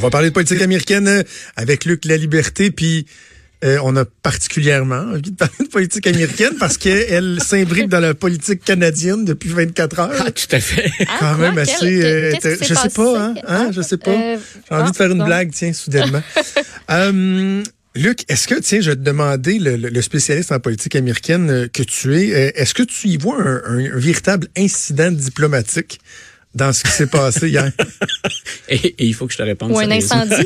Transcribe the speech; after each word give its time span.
Va 0.00 0.10
parler 0.10 0.28
de 0.30 0.34
politique 0.34 0.60
américaine 0.62 1.06
euh, 1.08 1.22
avec 1.56 1.84
Luc 1.84 2.04
La 2.04 2.16
Liberté, 2.16 2.70
puis 2.70 3.06
euh, 3.62 3.78
on 3.84 3.94
a 3.96 4.04
particulièrement 4.06 5.00
envie 5.12 5.30
de 5.32 5.36
parler 5.36 5.54
de 5.60 5.68
politique 5.68 6.06
américaine 6.06 6.54
parce 6.58 6.78
qu'elle 6.78 7.38
s'imbrique 7.46 7.88
dans 7.88 8.00
la 8.00 8.14
politique 8.14 8.64
canadienne 8.64 9.24
depuis 9.24 9.50
24 9.50 9.98
heures. 10.00 10.10
Ah, 10.26 10.30
tout 10.30 10.46
à 10.56 10.60
fait. 10.60 10.90
Ah, 11.06 11.16
Quand 11.20 11.34
quoi? 11.36 11.48
même 11.50 11.58
assez. 11.58 11.76
quel- 11.78 12.04
euh, 12.04 12.32
s'est 12.40 12.58
je 12.66 12.74
sais 12.74 12.88
pas, 12.88 13.20
hein, 13.22 13.34
hein, 13.46 13.66
Ah, 13.68 13.70
je 13.72 13.82
sais 13.82 13.98
pas. 13.98 14.10
euh, 14.12 14.36
J'ai 14.68 14.74
envie 14.74 14.90
de 14.90 14.96
faire 14.96 15.10
une 15.10 15.20
ah, 15.20 15.26
blague, 15.26 15.50
tiens, 15.52 15.72
soudainement. 15.74 16.22
Luc, 17.96 18.20
est-ce 18.28 18.46
que, 18.46 18.54
tiens, 18.60 18.80
je 18.80 18.90
vais 18.90 18.96
te 18.96 19.00
demander, 19.02 19.58
le, 19.58 20.00
spécialiste 20.00 20.52
en 20.52 20.60
politique 20.60 20.94
américaine 20.94 21.68
que 21.72 21.82
tu 21.82 22.16
es, 22.16 22.28
est-ce 22.54 22.72
que 22.72 22.84
tu 22.84 23.08
y 23.08 23.16
vois 23.16 23.42
un, 23.42 23.56
un- 23.66 23.92
un 23.92 23.98
véritable 23.98 24.46
incident 24.56 25.10
diplomatique? 25.10 26.00
Dans 26.54 26.72
ce 26.72 26.82
qui 26.82 26.90
s'est 26.90 27.06
passé 27.06 27.48
hier? 27.48 27.70
Et, 28.68 28.76
et 28.76 29.04
il 29.06 29.14
faut 29.14 29.26
que 29.26 29.32
je 29.32 29.38
te 29.38 29.42
réponde. 29.42 29.72
Ou 29.72 29.78
un 29.78 29.90
incendie. 29.90 30.34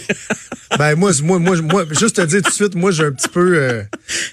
Ben 0.78 0.96
moi, 0.96 1.12
moi, 1.22 1.38
moi, 1.38 1.56
moi, 1.62 1.84
juste 1.90 2.16
te 2.16 2.22
dire 2.22 2.42
tout 2.42 2.50
de 2.50 2.54
suite, 2.54 2.74
moi 2.74 2.90
j'ai 2.90 3.04
un 3.04 3.12
petit 3.12 3.28
peu, 3.28 3.56
euh, 3.56 3.82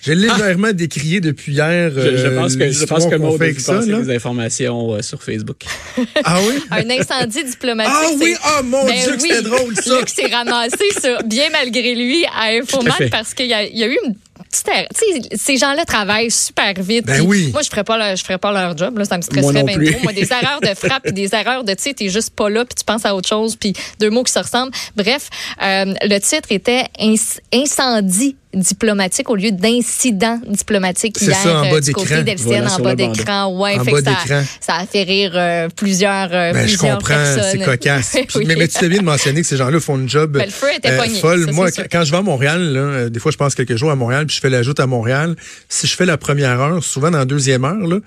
j'ai 0.01 0.15
légèrement 0.15 0.71
décrié 0.71 1.19
depuis 1.21 1.51
hier. 1.53 1.91
Je, 1.93 2.17
je 2.17 2.27
euh, 2.27 2.35
pense 2.35 2.55
que 2.55 2.63
je 2.63 2.69
l'histoire 2.69 2.99
pense 2.99 3.09
que 3.11 3.37
fait 3.37 3.51
vu 3.51 3.59
ça. 3.59 3.79
des 3.79 4.15
informations 4.15 4.93
euh, 4.93 5.01
sur 5.01 5.21
Facebook. 5.21 5.63
Ah 6.23 6.39
oui? 6.47 6.55
un 6.71 6.89
incendie 6.89 7.43
diplomatique. 7.43 7.93
Ah 7.95 8.09
oui, 8.19 8.35
ah 8.43 8.61
mon 8.63 8.85
Ben 8.85 8.95
Dieu, 8.95 9.15
que 9.17 9.21
oui. 9.21 9.29
c'était 9.29 9.41
drôle 9.43 9.75
ça. 9.75 9.99
Luc 9.99 10.09
s'est 10.09 10.27
ramassé 10.27 10.85
sur, 10.99 11.21
bien 11.23 11.49
malgré 11.51 11.95
lui 11.95 12.25
à 12.25 12.53
fait. 12.93 13.09
parce 13.09 13.33
qu'il 13.33 13.47
y, 13.47 13.49
y 13.49 13.83
a 13.83 13.87
eu 13.87 13.97
une 14.05 14.15
ces 14.51 15.57
gens-là 15.57 15.85
travaillent 15.85 16.31
super 16.31 16.73
vite. 16.77 17.05
Ben 17.05 17.21
oui. 17.21 17.49
Moi, 17.53 17.61
je 17.61 17.69
ferais 17.69 17.83
pas 17.83 17.97
leur, 17.97 18.15
je 18.15 18.23
ferais 18.23 18.37
pas 18.37 18.51
leur 18.51 18.77
job. 18.77 18.97
Là, 18.97 19.05
ça 19.05 19.17
me 19.17 19.21
stresserait 19.21 19.63
bien 19.63 19.77
trop. 19.91 20.03
Moi, 20.03 20.13
des 20.13 20.27
erreurs 20.31 20.59
de 20.61 20.73
frappe 20.75 21.03
puis 21.03 21.13
des 21.13 21.33
erreurs 21.33 21.63
de, 21.63 21.73
tu 21.73 21.83
sais, 21.83 21.93
t'es 21.93 22.09
juste 22.09 22.31
pas 22.35 22.49
là 22.49 22.65
puis 22.65 22.75
tu 22.75 22.83
penses 22.83 23.05
à 23.05 23.15
autre 23.15 23.29
chose 23.29 23.55
puis 23.55 23.73
deux 23.99 24.09
mots 24.09 24.23
qui 24.23 24.33
se 24.33 24.39
ressemblent. 24.39 24.71
Bref, 24.95 25.29
euh, 25.61 25.93
le 26.03 26.19
titre 26.19 26.51
était 26.51 26.85
Inc- 26.99 27.39
Incendie 27.53 28.35
diplomatique 28.53 29.29
au 29.29 29.35
lieu 29.35 29.51
d'incident 29.51 30.39
diplomatique 30.47 31.15
C'est 31.19 31.25
hier 31.25 31.37
ça, 31.37 31.61
en 31.61 31.65
euh, 31.73 31.79
du 31.79 31.93
côté 31.93 32.07
d'écran. 32.09 32.23
d'Elsienne, 32.23 32.65
Voilà, 32.67 32.75
en 32.75 32.79
bas 32.79 32.95
d'écran. 32.95 33.59
Ouais, 33.59 33.79
En 33.79 33.83
fait 33.83 33.91
bas 33.91 34.01
que 34.01 34.27
ça, 34.27 34.43
ça 34.59 34.75
a 34.75 34.85
fait 34.85 35.03
rire 35.03 35.31
euh, 35.35 35.69
plusieurs, 35.75 36.29
euh, 36.31 36.53
Ben, 36.53 36.67
je 36.67 36.77
comprends, 36.77 37.23
c'est 37.51 37.59
cocasse. 37.65 38.17
Oui. 38.35 38.45
mais, 38.47 38.55
mais 38.55 38.67
tu 38.67 38.77
sais 38.79 38.89
bien 38.89 38.99
de 38.99 39.05
mentionner 39.05 39.41
que 39.41 39.47
ces 39.47 39.57
gens-là 39.57 39.79
font 39.79 39.97
une 39.97 40.09
job 40.09 40.31
Ben, 40.31 40.45
le 40.45 40.51
feu 40.51 40.67
était 40.75 40.97
pogné, 40.97 41.19
folle. 41.19 41.45
ça, 41.45 41.51
Moi, 41.51 41.69
quand 41.91 42.03
je 42.03 42.11
vais 42.11 42.17
à 42.17 42.21
Montréal, 42.21 42.61
là, 42.61 42.79
euh, 42.79 43.09
des 43.09 43.19
fois, 43.19 43.31
je 43.31 43.37
passe 43.37 43.55
quelques 43.55 43.75
jours 43.75 43.91
à 43.91 43.95
Montréal, 43.95 44.25
puis 44.25 44.35
je 44.35 44.41
fais 44.41 44.49
la 44.49 44.63
joute 44.63 44.79
à 44.79 44.87
Montréal. 44.87 45.35
Si 45.69 45.87
je 45.87 45.95
fais 45.95 46.05
la 46.05 46.17
première 46.17 46.59
heure, 46.59 46.83
souvent 46.83 47.11
dans 47.11 47.19
la 47.19 47.25
deuxième 47.25 47.63
heure, 47.65 47.75
là, 47.87 47.97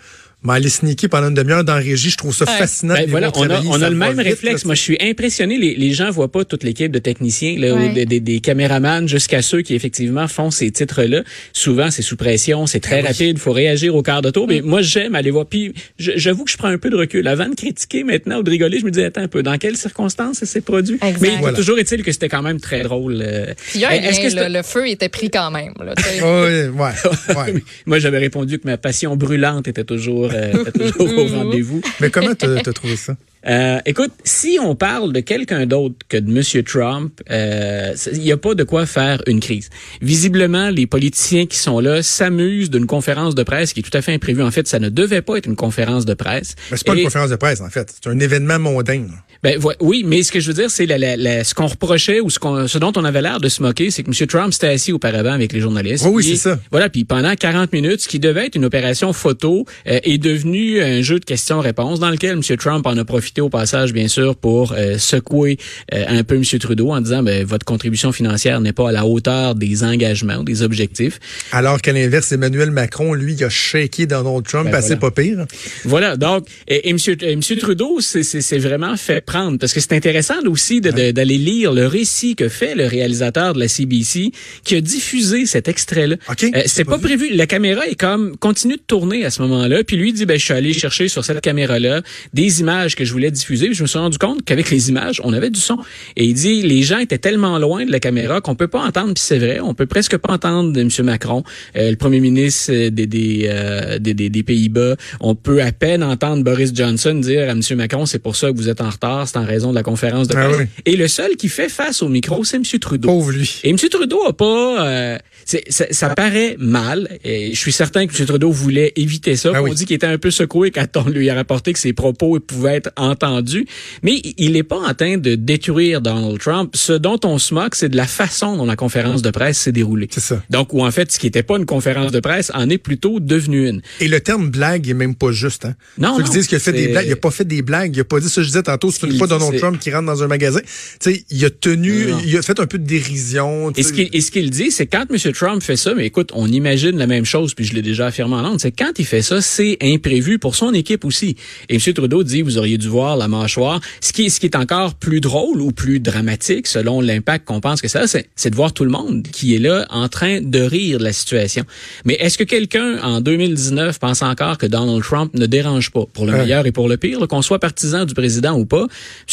m'aller 0.45 0.69
sneaker 0.69 1.09
pendant 1.11 1.29
une 1.29 1.35
demi-heure 1.35 1.65
dans 1.65 1.75
la 1.75 1.81
régie, 1.81 2.11
je 2.11 2.17
trouve 2.17 2.35
ça 2.35 2.45
Ouais. 2.45 2.59
fascinant. 2.59 2.95
de 2.95 3.01
Ben 3.01 3.11
voilà, 3.11 3.31
on 3.35 3.49
a, 3.51 3.61
on 3.63 3.81
a 3.83 3.89
le 3.91 3.97
même 3.97 4.13
vite, 4.13 4.21
réflexe. 4.27 4.63
là, 4.63 4.67
Moi, 4.69 4.75
je 4.75 4.81
suis 4.83 4.99
impressionné. 5.01 5.59
Les, 5.59 5.75
les 5.75 5.93
gens 5.93 6.11
voient 6.11 6.31
pas 6.31 6.45
toute 6.45 6.63
l'équipe 6.63 6.93
de 6.93 6.99
techniciens, 6.99 7.59
là, 7.59 7.75
Ouais. 7.75 7.93
des, 7.93 8.05
des, 8.07 8.21
des 8.21 8.41
caméramans 8.41 9.09
jusqu'à 9.09 9.41
ceux 9.43 9.63
qui 9.63 9.75
effectivement 9.75 10.29
font 10.29 10.51
ces 10.51 10.71
titres-là. 10.71 11.23
Souvent, 11.53 11.91
c'est 11.91 12.03
sous 12.03 12.17
pression, 12.17 12.67
c'est 12.67 12.81
très 12.81 13.01
rapide, 13.01 13.39
faut 13.39 13.53
réagir 13.53 13.95
au 13.97 14.03
quart 14.03 14.21
de 14.23 14.31
tour. 14.31 14.47
Mais 14.47 14.61
moi, 14.61 14.83
j'aime 14.83 15.15
aller 15.15 15.31
voir. 15.31 15.47
Puis, 15.47 15.73
je- 15.99 16.13
j'avoue 16.17 16.45
que 16.45 16.51
je 16.51 16.57
prends 16.59 16.69
un 16.69 16.79
peu 16.79 16.91
de 16.91 16.97
recul. 16.97 17.27
Avant 17.27 17.49
de 17.49 17.55
critiquer 17.55 18.05
maintenant 18.05 18.39
ou 18.39 18.43
de 18.43 18.51
rigoler, 18.51 18.79
je 18.81 18.85
me 18.85 18.91
dis 18.91 19.03
attends 19.03 19.23
un 19.23 19.29
peu, 19.29 19.43
dans 19.43 19.57
quelles 19.57 19.77
circonstances 19.79 20.39
ça 20.39 20.47
s'est 20.47 20.61
produit? 20.61 20.99
Exact. 21.03 21.21
Mais 21.23 21.37
Voilà. 21.41 21.57
toujours 21.57 21.79
est-il 21.79 22.03
que 22.03 22.13
c'était 22.13 22.29
quand 22.29 22.43
même 22.43 22.61
très 22.61 22.83
drôle. 22.83 23.23
euh. 23.23 23.47
Est-ce 23.75 24.21
que 24.21 24.29
c'est- 24.31 24.49
le, 24.49 24.53
le 24.53 24.63
feu 24.63 24.89
était 24.89 25.09
pris 25.09 25.31
quand 25.31 25.51
même. 25.51 25.73
Là, 25.83 25.95
sais. 25.97 26.21
Ouais, 26.23 26.69
ouais, 26.69 27.35
ouais. 27.37 27.63
Moi, 27.87 27.99
j'avais 27.99 28.19
répondu 28.19 28.59
que 28.59 28.67
ma 28.67 28.77
passion 28.77 29.17
brûlante 29.17 29.69
était 29.69 29.85
toujours, 29.85 30.31
toujours 30.73 31.19
au 31.19 31.27
rendez-vous. 31.39 31.81
Mais 32.01 32.11
comment 32.11 32.35
t'as 32.35 32.61
t'as 32.61 32.73
trouvé 32.73 32.97
ça? 32.97 33.17
Euh, 33.47 33.79
écoute, 33.85 34.13
si 34.25 34.59
on 34.61 34.75
parle 34.75 35.13
de 35.13 35.21
quelqu'un 35.21 35.67
d'autre 35.67 35.95
que 36.09 36.17
de 36.17 36.31
M. 36.31 36.63
Trump, 36.65 37.21
euh, 37.31 37.95
il 38.13 38.21
n'y 38.21 38.33
a 38.33 38.37
pas 38.37 38.55
de 38.55 38.65
quoi 38.65 38.87
faire 38.87 39.21
une 39.27 39.41
crise. 39.41 39.69
Visiblement, 40.01 40.71
les 40.71 40.87
politiciens 40.87 41.47
qui 41.47 41.59
sont 41.59 41.81
là 41.81 42.03
s'amusent 42.03 42.71
d'une 42.71 42.87
conférence 42.87 43.35
de 43.35 43.43
presse 43.43 43.73
qui 43.73 43.81
est 43.81 43.83
tout 43.83 43.97
à 43.97 44.03
fait 44.03 44.13
imprévue. 44.15 44.43
En 44.43 44.51
fait, 44.51 44.67
ça 44.67 44.79
ne 44.79 44.89
devait 44.89 45.23
pas 45.23 45.37
être 45.37 45.47
une 45.47 45.57
conférence 45.57 46.05
de 46.05 46.15
presse. 46.15 46.55
Mais 46.71 46.77
c'est 46.77 46.87
pas 46.87 46.95
Et- 46.95 46.99
une 46.99 47.05
conférence 47.05 47.31
de 47.31 47.37
presse, 47.37 47.61
en 47.61 47.69
fait. 47.71 47.95
C'est 48.03 48.09
un 48.11 48.19
événement 48.19 48.59
mondain. 48.59 49.05
ben 49.43 49.59
oui, 49.81 50.05
mais 50.07 50.23
ce 50.23 50.33
que 50.33 50.41
je 50.41 50.49
veux 50.49 50.55
dire, 50.55 50.71
c'est 50.71 50.87
la, 50.87 50.97
la- 50.99 51.17
la- 51.17 51.45
ce 51.45 51.55
qu'on 51.55 51.67
reprochait 51.67 52.21
ou 52.21 52.31
ce, 52.31 52.39
qu'on, 52.39 52.67
ce 52.67 52.79
dont 52.79 52.93
on 52.97 53.05
avait 53.05 53.21
l'air 53.23 53.41
de 53.41 53.49
se 53.49 53.63
moquer, 53.63 53.91
c'est 53.91 54.03
que 54.03 54.09
M. 54.11 54.27
Trump 54.27 54.53
s'était 54.55 54.69
assis 54.69 54.93
auparavant 54.93 55.33
avec 55.33 55.53
les 55.53 55.61
journalistes. 55.61 56.05
Oui, 56.07 56.13
oui, 56.17 56.25
c'est 56.25 56.37
ça. 56.51 56.59
Voilà, 56.71 56.89
puis 56.89 57.05
pendant 57.05 57.35
40 57.35 57.73
minutes, 57.73 58.01
ce 58.03 58.09
qui 58.09 58.19
devait 58.19 58.47
être 58.47 58.55
une 58.57 58.65
opération 58.65 59.13
photo 59.13 59.67
euh, 59.87 60.01
est 60.03 60.19
devenu 60.19 60.81
un 60.83 61.03
jeu 61.03 61.21
de 61.21 61.25
questions-réponses 61.25 62.01
dans 62.01 62.11
lequel 62.11 62.33
M. 62.33 62.57
Trump 62.57 62.87
en 62.87 62.97
a 62.97 63.05
profité 63.05 63.34
au 63.41 63.49
passage, 63.49 63.93
bien 63.93 64.09
sûr, 64.09 64.37
pour 64.37 64.73
euh, 64.73 64.99
secouer 64.99 65.59
euh, 65.93 66.05
un 66.09 66.25
peu 66.25 66.37
M. 66.37 66.45
Trudeau 66.59 66.91
en 66.93 67.01
disant, 67.01 67.23
ben, 67.23 67.45
votre 67.45 67.65
contribution 67.65 68.13
financière 68.13 68.61
n'est 68.61 68.73
pas 68.73 68.89
à 68.89 68.93
la 68.93 69.07
hauteur 69.07 69.55
des 69.55 69.83
engagements 69.85 70.37
ou 70.37 70.45
des 70.45 70.63
objectifs. 70.63 71.19
Alors 71.53 71.81
qu'à 71.81 71.93
l'inverse, 71.93 72.33
Emmanuel 72.33 72.71
Macron, 72.71 73.15
lui, 73.15 73.35
il 73.35 73.45
a 73.45 73.49
shaké 73.49 74.07
Donald 74.07 74.45
Trump 74.45 74.67
Ben 74.71 74.77
assez 74.77 74.97
voilà. 74.97 75.01
pas 75.01 75.11
pire. 75.11 75.47
Voilà, 75.85 76.17
donc, 76.17 76.47
et, 76.69 76.89
et 76.89 76.91
M. 76.91 76.97
Monsieur 77.37 77.57
Trudeau 77.57 78.01
c'est- 78.01 78.59
vraiment 78.59 78.97
fait 78.97 79.21
prendre, 79.21 79.59
parce 79.59 79.73
que 79.73 79.81
c'est 79.81 79.93
intéressant 79.93 80.35
aussi 80.47 80.81
de- 80.81 80.91
de- 80.91 81.11
d'aller 81.11 81.39
lire 81.39 81.73
le 81.73 81.87
récit 81.87 82.37
que 82.37 82.49
fait 82.49 82.75
le 82.75 82.87
réalisateur 82.87 83.53
de 83.55 83.59
la 83.61 83.69
CBC 83.69 84.31
qui 84.65 84.77
a 84.77 84.81
diffusé 84.81 85.45
cet 85.47 85.69
extrait-là. 85.69 86.17
OK, 86.31 86.45
Euh, 86.45 86.63
c'est 86.67 86.85
pas 86.85 86.93
pas, 86.93 86.99
prévu. 86.99 87.35
La 87.35 87.47
caméra 87.47 87.87
est 87.87 87.95
comme 87.97 88.37
continue 88.37 88.77
de 88.77 88.83
tourner 88.87 89.25
à 89.25 89.31
ce 89.31 89.43
moment-là, 89.43 89.83
puis 89.85 89.97
lui 89.97 90.13
dit 90.13 90.25
ben 90.27 90.39
je 90.39 90.45
suis 90.45 90.55
allé 90.55 90.73
chercher 90.73 91.09
sur 91.09 91.25
cette 91.25 91.41
caméra-là 91.41 92.03
des 92.33 92.61
images 92.61 92.95
que 92.97 93.05
je 93.05 93.13
voulais 93.13 93.24
diffuser, 93.31 93.67
puis 93.67 93.75
je 93.75 93.83
me 93.83 93.87
suis 93.89 93.99
rendu 93.99 94.19
compte 94.19 94.45
qu'avec 94.45 94.71
les 94.71 94.89
images, 94.89 95.21
on 95.25 95.33
avait 95.33 95.51
du 95.51 95.61
son. 95.61 95.79
Et 96.17 96.25
il 96.25 96.35
dit 96.35 96.63
les 96.63 96.83
gens 96.83 96.99
étaient 96.99 97.19
tellement 97.19 97.59
loin 97.59 97.85
de 97.85 97.91
la 97.93 98.01
caméra 98.01 98.41
qu'on 98.41 98.55
peut 98.55 98.69
pas 98.69 98.81
entendre, 98.83 99.15
puis 99.15 99.23
c'est 99.25 99.39
vrai, 99.39 99.61
on 99.61 99.75
peut 99.75 99.87
presque 99.87 100.17
pas 100.17 100.33
entendre 100.35 100.79
M. 100.79 100.89
Macron, 101.03 101.43
euh, 101.77 101.91
le 101.91 101.97
premier 101.97 102.21
ministre 102.21 102.73
euh, 102.73 102.91
des 102.91 103.07
des, 103.07 103.47
euh, 103.49 103.99
des, 103.99 104.15
des- 104.15 104.31
des 104.31 104.43
Pays-Bas. 104.43 104.97
On 105.21 105.35
peut 105.35 105.63
à 105.63 105.73
peine 105.73 106.03
entendre 106.03 106.43
Boris 106.45 106.73
Johnson 106.75 107.15
dire 107.15 107.43
à 107.49 107.53
M. 107.53 107.61
Macron 107.77 108.07
c'est 108.07 108.19
pour 108.19 108.37
ça 108.37 108.51
que 108.51 108.57
vous 108.57 108.69
êtes 108.69 108.81
en 108.81 108.91
retard, 108.91 109.27
c'est 109.29 109.37
en 109.39 109.45
raison 109.45 109.71
de 109.71 109.75
la 109.75 109.83
conférence 109.83 110.29
de 110.29 110.35
Ah 110.37 110.45
presse. 110.49 110.59
oui. 110.61 110.67
Et 110.87 110.97
le 110.97 111.09
seul 111.09 111.37
qui 111.37 111.49
fait 111.49 111.69
face 111.69 112.03
au 112.03 112.09
micro, 112.09 112.45
c'est 112.45 112.57
M. 112.57 112.63
Trudeau. 112.81 113.09
Pauvre 113.09 113.33
lui. 113.33 113.61
Et 113.65 113.71
M. 113.71 113.77
Trudeau 113.77 114.23
a 114.27 114.33
pas... 114.33 114.87
euh, 114.89 115.19
ça, 115.45 115.85
ça 115.91 116.11
paraît 116.11 116.57
mal. 116.59 117.09
Et 117.25 117.55
je 117.55 117.59
suis 117.59 117.73
certain 117.73 118.07
que 118.07 118.17
M. 118.19 118.27
Trudeau 118.27 118.51
voulait 118.51 118.93
éviter 118.97 119.37
ça. 119.37 119.53
Ah 119.55 119.63
on 119.63 119.65
oui. 119.67 119.75
dit 119.75 119.85
qu'il 119.87 119.97
était 119.97 120.07
un 120.07 120.19
peu 120.19 120.31
secoué 120.31 120.71
quand 120.71 120.87
on 120.97 121.09
lui 121.09 121.29
a 121.31 121.35
rapporté 121.35 121.73
que 121.73 121.79
ses 121.79 121.93
propos 121.93 122.39
pouvaient 122.41 122.77
être 122.77 122.91
entendus. 122.97 123.67
Mais 124.03 124.21
il 124.39 124.53
n'est 124.53 124.63
pas 124.63 124.79
en 124.79 124.95
train 124.95 125.17
de 125.19 125.35
détruire 125.35 126.01
Donald 126.01 126.39
Trump. 126.39 126.75
Ce 126.75 126.93
dont 126.93 127.19
on 127.25 127.39
se 127.39 127.55
moque, 127.55 127.75
c'est 127.75 127.89
de 127.89 127.97
la 127.97 128.07
façon 128.07 128.57
dont 128.57 128.67
la 128.67 128.77
conférence 128.77 129.23
de 129.23 129.31
presse 129.31 129.59
s'est 129.59 129.73
déroulée. 129.73 130.09
C'est 130.11 130.21
ça. 130.21 130.43
Donc, 130.51 130.73
ou 130.73 130.85
en 130.85 130.91
fait, 130.91 131.11
ce 131.13 131.19
qui 131.19 131.27
n'était 131.27 131.43
pas 131.43 131.57
une 131.57 131.67
conférence 131.67 132.13
de 132.13 132.21
presse 132.21 132.51
en 132.55 132.69
est 132.71 132.79
plutôt 132.79 133.21
devenu 133.21 133.69
une. 133.69 133.83
Et 134.01 134.09
le 134.09 134.21
terme 134.21 134.51
blague 134.51 134.89
est 134.89 134.95
même 134.95 135.15
pas 135.15 135.33
juste. 135.33 135.65
Hein? 135.67 135.75
Non, 135.99 136.17
Ceux 136.17 136.23
non, 136.23 136.29
qui 136.29 136.33
disent 136.39 136.47
qu'il 136.47 136.57
a 136.57 136.61
fait 136.61 136.73
des 136.73 136.89
blagues, 136.89 137.07
il 137.07 137.13
a 137.13 137.17
pas 137.17 137.31
fait 137.31 137.45
des 137.45 137.63
blagues, 137.63 137.97
il 137.97 138.01
a 138.01 138.05
pas 138.05 138.21
dit 138.21 138.29
ça. 138.29 138.43
Je 138.43 138.47
disais 138.49 138.63
tantôt, 138.63 138.91
c'est 138.91 139.07
une 139.07 139.13
Il 139.13 139.19
fois 139.19 139.27
dit, 139.27 139.33
Donald 139.35 139.59
Trump 139.59 139.79
qui 139.79 139.91
rentre 139.93 140.07
dans 140.07 140.23
un 140.23 140.27
magasin. 140.27 140.61
Sais, 141.01 141.25
il 141.31 141.45
a 141.45 141.51
tenu, 141.51 142.07
Non, 142.09 142.19
il 142.25 142.37
a 142.37 142.43
fait 142.43 142.59
un 142.61 142.67
peu 142.67 142.79
de 142.79 142.87
dérision. 142.87 143.73
tu 143.73 143.81
Et 143.81 143.83
sais. 143.83 143.89
ce 143.91 143.95
qu'il 143.95 144.09
et 144.13 144.21
ce 144.21 144.31
qu'il 144.31 144.51
dit, 144.51 144.71
c'est 144.71 144.87
quand 144.87 145.05
M. 145.11 145.33
Trump 145.35 145.63
fait 145.63 145.77
ça, 145.77 145.95
mais 145.95 146.07
écoute, 146.07 146.31
on 146.35 146.47
imagine 146.49 146.97
la 146.97 147.07
même 147.07 147.25
chose, 147.25 147.55
puis 147.55 147.65
je 147.65 147.75
l'ai 147.75 147.83
déjà 147.83 148.07
affirmé 148.07 148.35
en 148.37 148.43
Londres, 148.43 148.59
c'est 148.61 148.73
quand 148.73 148.93
il 148.99 149.05
fait 149.05 149.23
ça, 149.23 149.41
c'est 149.41 149.77
imprévu 149.83 150.39
pour 150.39 150.55
son 150.57 150.73
équipe 150.73 151.05
aussi. 151.05 151.37
Et 151.69 151.77
M. 151.77 151.95
Trudeau 151.95 152.23
dit, 152.23 152.43
vous 152.43 152.59
auriez 152.59 152.79
dû 152.79 152.89
voir 152.89 153.17
la 153.17 153.29
mâchoire. 153.29 153.81
Ce 154.01 154.13
qui, 154.13 154.31
ce 154.31 154.41
qui 154.41 154.47
est 154.47 154.57
encore 154.57 154.95
plus 154.95 155.21
drôle 155.21 155.61
ou 155.61 155.73
plus 155.73 156.01
dramatique, 156.01 156.67
selon 156.67 157.01
l'impact 157.01 157.47
qu'on 157.47 157.61
pense 157.61 157.81
que 157.83 157.89
ça 157.89 158.03
a, 158.03 158.07
c'est 158.07 158.51
de 158.51 158.57
voir 158.57 158.73
tout 158.73 158.85
le 158.85 158.91
monde 158.91 159.23
qui 159.31 159.55
est 159.55 159.59
là 159.59 159.87
en 159.91 160.09
train 160.09 160.41
de 160.41 160.61
rire 160.61 160.99
de 160.99 161.05
la 161.05 161.13
situation. 161.13 161.65
Mais 162.05 162.15
est-ce 162.15 162.39
que 162.39 162.45
quelqu'un, 162.45 162.99
en 163.03 163.21
2019, 163.21 163.99
pense 163.99 164.23
encore 164.23 164.59
que 164.59 164.67
Donald 164.67 165.03
Trump 165.03 165.33
ne 165.35 165.47
dérange 165.47 165.91
pas, 165.91 166.05
pour 166.13 166.27
le 166.27 166.33
Ouais. 166.33 166.39
meilleur 166.41 166.67
et 166.67 166.73
pour 166.73 166.89
le 166.89 166.97
pire, 166.97 167.27
qu'on 167.29 167.43
soit 167.43 167.59
partisan 167.59 168.05
du 168.05 168.15
président 168.15 168.59
ou 168.59 168.67
pas? 168.67 168.87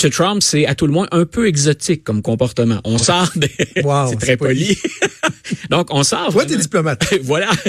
M. 0.03 0.09
Trump, 0.11 0.41
c'est 0.43 0.65
à 0.65 0.75
tout 0.75 0.85
le 0.87 0.93
moins 0.93 1.07
un 1.11 1.25
peu 1.25 1.47
exotique 1.47 2.03
comme 2.03 2.21
comportement. 2.21 2.79
On 2.83 2.97
sort 2.97 3.31
des... 3.35 3.49
Wow, 3.83 4.07
c'est 4.11 4.17
très 4.19 4.37
poli. 4.37 4.75
poli. 4.75 4.77
Donc, 5.69 5.90
on 5.91 6.03
sort 6.03 6.31
Toi, 6.31 6.43
t'es 6.43 6.49
vraiment- 6.55 6.61
diplomate. 6.61 7.13
voilà. 7.23 7.49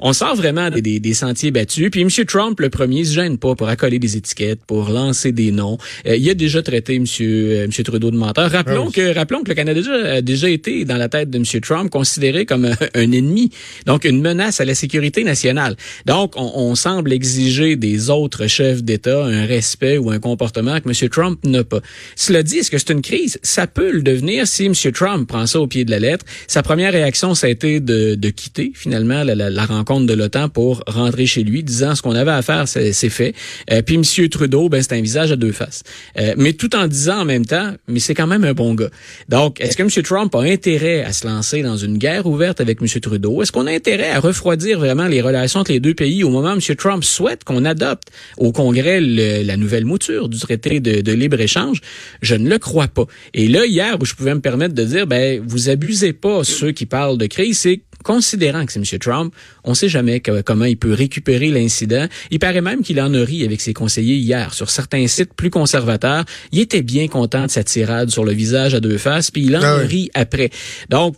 On 0.00 0.12
sort 0.12 0.34
vraiment 0.36 0.70
des, 0.70 0.80
des, 0.82 1.00
des 1.00 1.14
sentiers 1.14 1.50
battus. 1.50 1.90
Puis 1.90 2.00
M. 2.02 2.08
Trump, 2.26 2.58
le 2.60 2.70
premier, 2.70 3.04
se 3.04 3.14
gêne 3.14 3.36
pas 3.38 3.54
pour 3.54 3.68
accoler 3.68 3.98
des 3.98 4.16
étiquettes, 4.16 4.60
pour 4.66 4.88
lancer 4.90 5.32
des 5.32 5.50
noms. 5.52 5.76
Euh, 6.06 6.16
il 6.16 6.28
a 6.30 6.34
déjà 6.34 6.62
traité 6.62 6.94
M. 6.96 7.04
euh, 7.20 7.64
M. 7.64 7.70
Trudeau 7.70 8.10
de 8.10 8.16
menteur. 8.16 8.50
Rappelons 8.50 8.84
Ah 8.84 8.86
oui. 8.86 8.92
que 8.92 9.14
rappelons 9.14 9.42
que 9.42 9.48
le 9.48 9.54
Canada 9.54 9.80
a 10.16 10.20
déjà 10.22 10.48
été 10.48 10.84
dans 10.84 10.96
la 10.96 11.08
tête 11.08 11.30
de 11.30 11.38
M. 11.38 11.44
Trump 11.60 11.90
considéré 11.90 12.46
comme 12.46 12.64
un, 12.64 12.74
un 12.94 13.12
ennemi, 13.12 13.50
donc 13.86 14.04
une 14.04 14.20
menace 14.20 14.60
à 14.60 14.64
la 14.64 14.74
sécurité 14.74 15.24
nationale. 15.24 15.76
Donc, 16.06 16.34
on, 16.36 16.50
on 16.54 16.74
semble 16.74 17.12
exiger 17.12 17.76
des 17.76 18.08
autres 18.10 18.46
chefs 18.46 18.82
d'État 18.82 19.24
un 19.24 19.46
respect 19.46 19.98
ou 19.98 20.10
un 20.10 20.18
comportement 20.20 20.80
que 20.80 20.88
M. 20.88 21.08
Trump 21.10 21.38
n'a 21.44 21.64
pas. 21.64 21.80
Cela 22.16 22.42
dit, 22.42 22.58
est-ce 22.58 22.70
que 22.70 22.78
c'est 22.78 22.90
une 22.90 23.02
crise? 23.02 23.38
Ça 23.42 23.66
peut 23.66 23.90
le 23.90 24.02
devenir 24.02 24.46
si 24.46 24.64
M. 24.66 24.74
Trump 24.92 25.28
prend 25.28 25.46
ça 25.46 25.60
au 25.60 25.66
pied 25.66 25.84
de 25.84 25.90
la 25.90 25.98
lettre. 25.98 26.24
Sa 26.46 26.62
première 26.62 26.92
réaction, 26.92 27.34
ça 27.42 27.80
de, 27.80 28.14
de 28.14 28.30
quitter 28.30 28.72
finalement 28.74 29.24
la, 29.24 29.34
la- 29.34 29.50
la 29.50 29.64
rencontre 29.66 30.06
de 30.06 30.14
l'OTAN 30.14 30.48
pour 30.48 30.82
rentrer 30.86 31.26
chez 31.26 31.42
lui, 31.42 31.62
disant 31.62 31.94
ce 31.94 32.02
qu'on 32.02 32.14
avait 32.14 32.30
à 32.30 32.42
faire, 32.42 32.68
c'est 32.68 32.92
c'est 32.92 33.08
fait. 33.08 33.34
Euh, 33.70 33.82
puis 33.82 33.96
M. 33.96 34.28
Trudeau, 34.28 34.68
ben 34.68 34.82
c'est 34.82 34.92
un 34.94 35.00
visage 35.00 35.32
à 35.32 35.36
deux 35.36 35.52
faces. 35.52 35.82
Euh, 36.18 36.34
mais 36.36 36.52
tout 36.52 36.74
en 36.76 36.86
disant 36.86 37.20
en 37.20 37.24
même 37.24 37.44
temps, 37.44 37.72
mais 37.88 38.00
c'est 38.00 38.14
quand 38.14 38.26
même 38.26 38.44
un 38.44 38.52
bon 38.52 38.74
gars. 38.74 38.90
Donc, 39.28 39.60
est-ce 39.60 39.76
que 39.76 39.82
M. 39.82 39.90
Trump 40.04 40.34
a 40.34 40.40
intérêt 40.42 41.02
à 41.02 41.12
se 41.12 41.26
lancer 41.26 41.62
dans 41.62 41.76
une 41.76 41.98
guerre 41.98 42.26
ouverte 42.26 42.60
avec 42.60 42.80
M. 42.80 42.88
Trudeau? 43.00 43.42
Est-ce 43.42 43.52
qu'on 43.52 43.66
a 43.66 43.72
intérêt 43.72 44.10
à 44.10 44.20
refroidir 44.20 44.78
vraiment 44.78 45.06
les 45.08 45.20
relations 45.20 45.60
entre 45.60 45.72
les 45.72 45.80
deux 45.80 45.94
pays 45.94 46.22
au 46.24 46.30
moment 46.30 46.52
où 46.54 46.60
M. 46.70 46.76
Trump 46.76 47.04
souhaite 47.04 47.44
qu'on 47.44 47.64
adopte 47.64 48.08
au 48.38 48.52
Congrès 48.52 49.00
le- 49.00 49.42
la 49.42 49.56
nouvelle 49.56 49.84
mouture 49.84 50.28
du 50.28 50.38
traité 50.38 50.80
de, 50.80 51.00
de 51.00 51.12
libre-échange? 51.12 51.80
Je 52.22 52.34
ne 52.36 52.48
le 52.48 52.58
crois 52.58 52.88
pas. 52.88 53.06
Et 53.34 53.48
là, 53.48 53.66
hier, 53.66 53.96
où 54.00 54.04
je 54.04 54.14
pouvais 54.14 54.34
me 54.34 54.40
permettre 54.40 54.74
de 54.74 54.84
dire, 54.84 55.06
ben, 55.06 55.42
vous 55.44 55.68
abusez 55.70 56.12
pas 56.12 56.44
ceux 56.44 56.72
qui 56.72 56.86
parlent 56.86 57.18
de 57.18 57.26
crise, 57.32 57.58
c'est 57.58 57.80
considérant 58.04 58.66
que 58.66 58.72
c'est 58.72 58.80
M. 58.80 58.98
Trump, 58.98 59.32
on 59.64 59.74
sait 59.74 59.88
jamais 59.88 60.20
que- 60.20 60.40
comment 60.42 60.64
il 60.64 60.76
peut 60.76 60.92
récupérer 60.92 61.50
l'incident. 61.50 62.06
Il 62.32 62.38
paraît 62.40 62.60
même 62.60 62.82
qu'il 62.82 63.00
en 63.00 63.14
a 63.14 63.24
ri 63.24 63.44
avec 63.44 63.60
ses 63.60 63.72
conseillers 63.74 64.16
hier 64.16 64.54
sur 64.54 64.70
certains 64.70 65.06
sites 65.06 65.34
plus 65.34 65.50
conservateurs. 65.50 66.24
Il 66.50 66.58
était 66.60 66.82
bien 66.82 67.06
content 67.08 67.46
de 67.46 67.50
sa 67.50 67.62
tirade 67.64 68.10
sur 68.10 68.24
le 68.24 68.32
visage 68.32 68.74
à 68.74 68.80
deux 68.80 68.98
faces, 68.98 69.30
puis 69.30 69.44
il 69.44 69.56
en 69.56 69.60
Ah 69.62 69.74
a 69.74 69.78
oui. 69.82 69.86
ri 69.86 70.10
après. 70.14 70.50
Donc, 70.90 71.14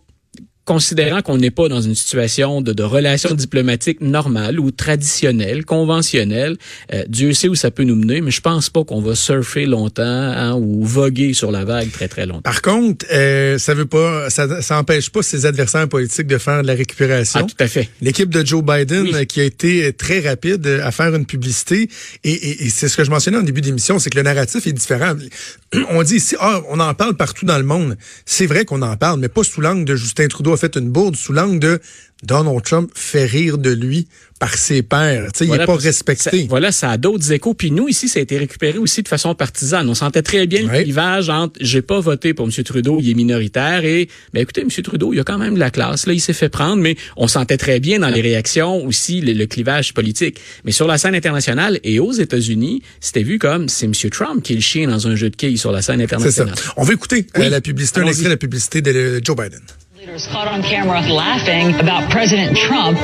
considérant 0.64 1.20
qu'on 1.22 1.36
n'est 1.38 1.50
pas 1.50 1.68
dans 1.68 1.80
une 1.80 1.94
situation 1.94 2.60
de, 2.62 2.72
de 2.72 2.82
relation 2.82 3.34
diplomatique 3.34 4.00
normale 4.00 4.58
ou 4.58 4.70
traditionnelle, 4.70 5.64
conventionnelle, 5.64 6.56
euh, 6.92 7.04
Dieu 7.08 7.32
sait 7.34 7.48
où 7.48 7.54
ça 7.54 7.70
peut 7.70 7.84
nous 7.84 7.96
mener, 7.96 8.20
mais 8.20 8.30
je 8.30 8.40
pense 8.40 8.70
pas 8.70 8.84
qu'on 8.84 9.00
va 9.00 9.14
surfer 9.14 9.66
longtemps 9.66 10.02
hein, 10.04 10.54
ou 10.54 10.84
voguer 10.84 11.34
sur 11.34 11.50
la 11.50 11.64
vague 11.64 11.90
très 11.90 12.08
très 12.08 12.26
longtemps. 12.26 12.42
Par 12.42 12.62
contre, 12.62 13.04
euh, 13.12 13.58
ça 13.58 13.74
veut 13.74 13.86
pas, 13.86 14.30
ça, 14.30 14.62
ça 14.62 14.78
empêche 14.78 15.10
pas 15.10 15.22
ses 15.22 15.46
adversaires 15.46 15.88
politiques 15.88 16.26
de 16.26 16.38
faire 16.38 16.62
de 16.62 16.66
la 16.66 16.74
récupération. 16.74 17.40
Ah, 17.42 17.46
tout 17.46 17.62
à 17.62 17.68
fait. 17.68 17.88
L'équipe 18.00 18.30
de 18.30 18.44
Joe 18.44 18.62
Biden 18.64 19.02
Oui. 19.02 19.14
euh, 19.14 19.24
qui 19.24 19.40
a 19.40 19.44
été 19.44 19.92
très 19.92 20.20
rapide 20.20 20.66
euh, 20.66 20.80
à 20.84 20.90
faire 20.92 21.14
une 21.14 21.26
publicité 21.26 21.88
et, 22.24 22.30
et- 22.32 22.64
et 22.64 22.70
c'est 22.70 22.88
ce 22.88 22.96
que 22.96 23.04
je 23.04 23.10
mentionnais 23.10 23.36
en 23.38 23.42
début 23.42 23.60
d'émission, 23.60 23.98
c'est 23.98 24.10
que 24.10 24.16
le 24.16 24.22
narratif 24.22 24.66
est 24.66 24.72
différent. 24.72 25.14
On 25.90 26.02
dit 26.02 26.16
ici, 26.16 26.36
ah, 26.38 26.60
on 26.70 26.78
en 26.78 26.94
parle 26.94 27.16
partout 27.16 27.44
dans 27.46 27.58
le 27.58 27.64
monde. 27.64 27.96
C'est 28.26 28.46
vrai 28.46 28.64
qu'on 28.64 28.80
en 28.82 28.96
parle, 28.96 29.18
mais 29.18 29.28
pas 29.28 29.42
sous 29.42 29.60
l'angle 29.60 29.84
de 29.84 29.96
Justin 29.96 30.28
Trudeau 30.28 30.53
a 30.54 30.56
fait 30.56 30.76
une 30.76 30.88
bourde, 30.90 31.16
sous 31.16 31.32
l'angle 31.32 31.58
de 31.58 31.80
Donald 32.22 32.62
Trump 32.62 32.90
fait 32.94 33.26
rire 33.26 33.58
de 33.58 33.70
lui 33.70 34.08
par 34.40 34.54
ses 34.56 34.82
pairs. 34.82 35.28
Sais, 35.34 35.44
il 35.44 35.48
Voilà, 35.48 35.64
est 35.64 35.66
pas 35.66 35.76
respecté. 35.76 36.30
ça- 36.30 36.36
voilà, 36.48 36.72
ça 36.72 36.90
a 36.90 36.96
d'autres 36.96 37.30
échos. 37.32 37.52
Puis 37.54 37.70
nous, 37.70 37.86
ici, 37.88 38.08
ça 38.08 38.18
a 38.18 38.22
été 38.22 38.38
récupéré 38.38 38.78
aussi 38.78 39.02
de 39.02 39.08
façon 39.08 39.34
partisane. 39.34 39.88
On 39.88 39.94
sentait 39.94 40.22
très 40.22 40.46
bien 40.46 40.62
le 40.62 40.82
clivage 40.82 41.28
entre 41.28 41.52
j'ai 41.60 41.82
pas 41.82 42.00
voté 42.00 42.32
pour 42.34 42.46
M. 42.46 42.64
Trudeau, 42.64 42.98
il 43.00 43.10
est 43.10 43.14
minoritaire, 43.14 43.84
et 43.84 44.08
ben 44.32 44.40
écoutez, 44.40 44.62
M. 44.62 44.68
Trudeau, 44.70 45.12
il 45.12 45.20
a 45.20 45.24
quand 45.24 45.38
même 45.38 45.54
de 45.54 45.58
la 45.60 45.70
classe. 45.70 46.06
Là, 46.06 46.14
il 46.14 46.20
s'est 46.20 46.32
fait 46.32 46.48
prendre, 46.48 46.80
mais 46.82 46.96
on 47.16 47.28
sentait 47.28 47.58
très 47.58 47.78
bien 47.78 47.98
dans 47.98 48.08
les 48.08 48.22
réactions 48.22 48.84
aussi 48.86 49.20
le, 49.20 49.32
le 49.34 49.46
clivage 49.46 49.92
politique. 49.92 50.40
Mais 50.64 50.72
sur 50.72 50.86
la 50.86 50.96
scène 50.98 51.14
internationale 51.14 51.78
et 51.84 51.98
aux 52.00 52.12
États-Unis, 52.12 52.82
c'était 53.00 53.22
vu 53.22 53.38
comme 53.38 53.68
c'est 53.68 53.86
M. 53.86 53.92
Trump 54.10 54.42
qui 54.42 54.52
est 54.54 54.56
le 54.56 54.62
chien 54.62 54.88
dans 54.88 55.06
un 55.08 55.14
jeu 55.14 55.28
de 55.30 55.36
quilles 55.36 55.58
sur 55.58 55.72
la 55.72 55.82
scène 55.82 55.98
ça. 55.98 56.04
internationale. 56.04 56.54
On 56.78 56.84
va 56.84 56.92
écouter 56.94 57.26
euh, 57.36 57.40
Oui. 57.40 57.50
la 57.50 57.60
publicité, 57.60 58.00
un 58.00 58.06
extrait 58.06 58.24
de 58.24 58.30
la 58.30 58.36
publicité 58.38 58.80
de 58.82 59.20
Joe 59.22 59.36
Biden. 59.36 59.60
Leaders 60.04 60.26
caught 60.26 60.48
on 60.48 60.62
camera 60.62 61.00
laughing 61.00 61.80
about 61.80 62.10
President 62.10 62.54
Trump. 62.58 62.98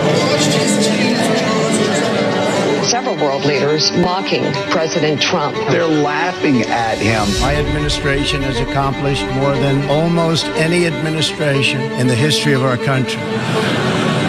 Several 2.85 3.17
world 3.17 3.43
leaders 3.47 3.91
mocking 3.93 4.45
President 4.71 5.19
Trump. 5.19 5.57
They're 5.71 5.87
laughing 5.87 6.61
at 6.61 6.99
him. 6.99 7.27
My 7.41 7.55
administration 7.55 8.43
has 8.43 8.61
accomplished 8.61 9.25
more 9.29 9.55
than 9.55 9.89
almost 9.89 10.45
any 10.61 10.87
administration 10.87 11.81
in 11.93 12.07
the 12.07 12.15
history 12.15 12.53
of 12.53 12.65
our 12.65 12.77
country. 12.77 13.23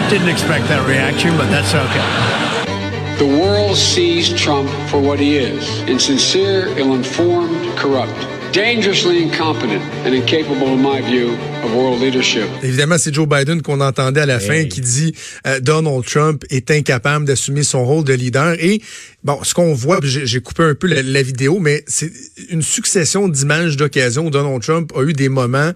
Didn't 0.08 0.30
expect 0.30 0.66
that 0.68 0.88
reaction, 0.88 1.36
but 1.36 1.50
that's 1.50 1.74
okay. 1.74 3.18
The 3.18 3.38
world 3.38 3.76
sees 3.76 4.32
Trump 4.32 4.70
for 4.88 4.98
what 4.98 5.20
he 5.20 5.36
is 5.36 5.82
insincere, 5.82 6.68
ill 6.78 6.94
informed, 6.94 7.76
corrupt, 7.76 8.16
dangerously 8.52 9.22
incompetent, 9.22 9.82
and 10.04 10.14
incapable, 10.14 10.68
in 10.68 10.82
my 10.82 11.00
view, 11.00 11.30
of 11.64 11.74
world 11.74 12.00
leadership. 12.00 12.44
Évidemment, 12.62 12.98
c'est 12.98 13.12
Joe 13.14 13.26
Biden 13.26 13.62
qu'on 13.62 13.80
entendait 13.80 14.20
à 14.20 14.26
la 14.26 14.40
fin 14.40 14.64
qui 14.64 14.80
dit 14.80 15.14
euh, 15.46 15.58
Donald 15.60 16.04
Trump 16.04 16.44
est 16.50 16.70
incapable 16.70 17.24
d'assumer 17.24 17.62
son 17.62 17.84
rôle 17.84 18.04
de 18.04 18.12
leader. 18.12 18.54
Et 18.60 18.82
bon, 19.24 19.38
ce 19.42 19.54
qu'on 19.54 19.72
voit, 19.72 20.00
j'ai 20.02 20.40
coupé 20.40 20.64
un 20.64 20.74
peu 20.74 20.86
la, 20.86 21.02
la 21.02 21.22
vidéo, 21.22 21.58
mais 21.60 21.82
c'est 21.86 22.12
une 22.50 22.62
succession 22.62 23.28
d'images 23.28 23.76
d'occasion 23.76 24.26
où 24.26 24.30
Donald 24.30 24.62
Trump 24.62 24.92
a 24.94 25.02
eu 25.02 25.14
des 25.14 25.30
moments 25.30 25.72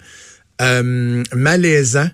euh, 0.60 1.22
malaisants 1.34 2.10